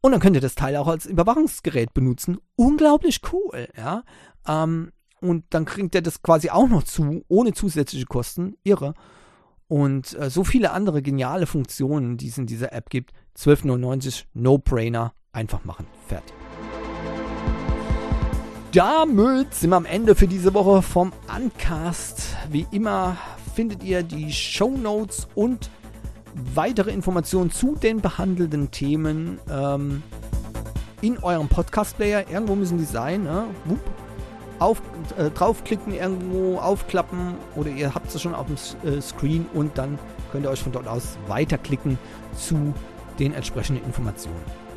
[0.00, 2.38] Und dann könnt ihr das Teil auch als Überwachungsgerät benutzen.
[2.56, 4.04] Unglaublich cool, ja.
[4.46, 8.54] Ähm, und dann kriegt ihr das quasi auch noch zu, ohne zusätzliche Kosten.
[8.62, 8.94] Irre.
[9.68, 13.12] Und äh, so viele andere geniale Funktionen, die es in dieser App gibt.
[13.36, 15.86] 12,99, No-Brainer, einfach machen.
[16.08, 16.34] Fertig.
[18.72, 22.36] Damit sind wir am Ende für diese Woche vom Uncast.
[22.50, 23.16] Wie immer
[23.54, 25.70] findet ihr die Show Notes und
[26.54, 30.02] weitere Informationen zu den behandelten Themen ähm,
[31.00, 32.28] in eurem Podcast-Player.
[32.30, 33.24] Irgendwo müssen die sein.
[33.24, 33.44] Ne?
[33.64, 33.80] Wupp,
[34.58, 34.82] auf,
[35.16, 38.56] äh, draufklicken irgendwo, aufklappen oder ihr habt es schon auf dem
[38.88, 39.98] äh, Screen und dann
[40.32, 41.98] könnt ihr euch von dort aus weiterklicken
[42.36, 42.74] zu
[43.18, 44.68] den entsprechenden Informationen.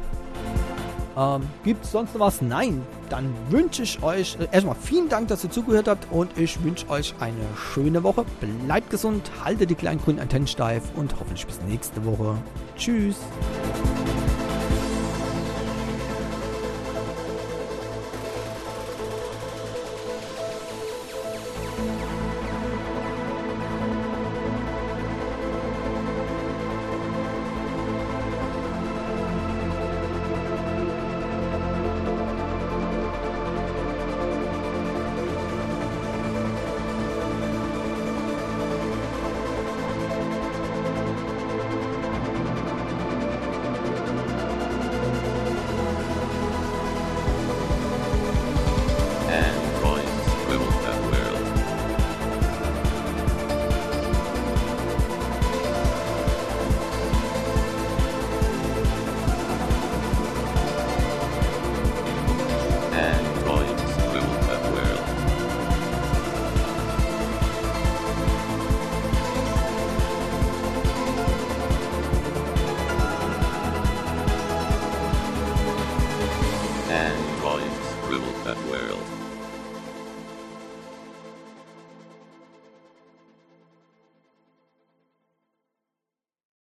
[1.18, 2.42] Ähm, Gibt es sonst noch was?
[2.42, 2.82] Nein.
[3.10, 6.90] Dann wünsche ich euch äh, erstmal vielen Dank, dass ihr zugehört habt und ich wünsche
[6.90, 8.26] euch eine schöne Woche.
[8.66, 12.36] Bleibt gesund, haltet die kleinen grünen Antennen steif und hoffentlich bis nächste Woche.
[12.78, 13.18] Tschüss.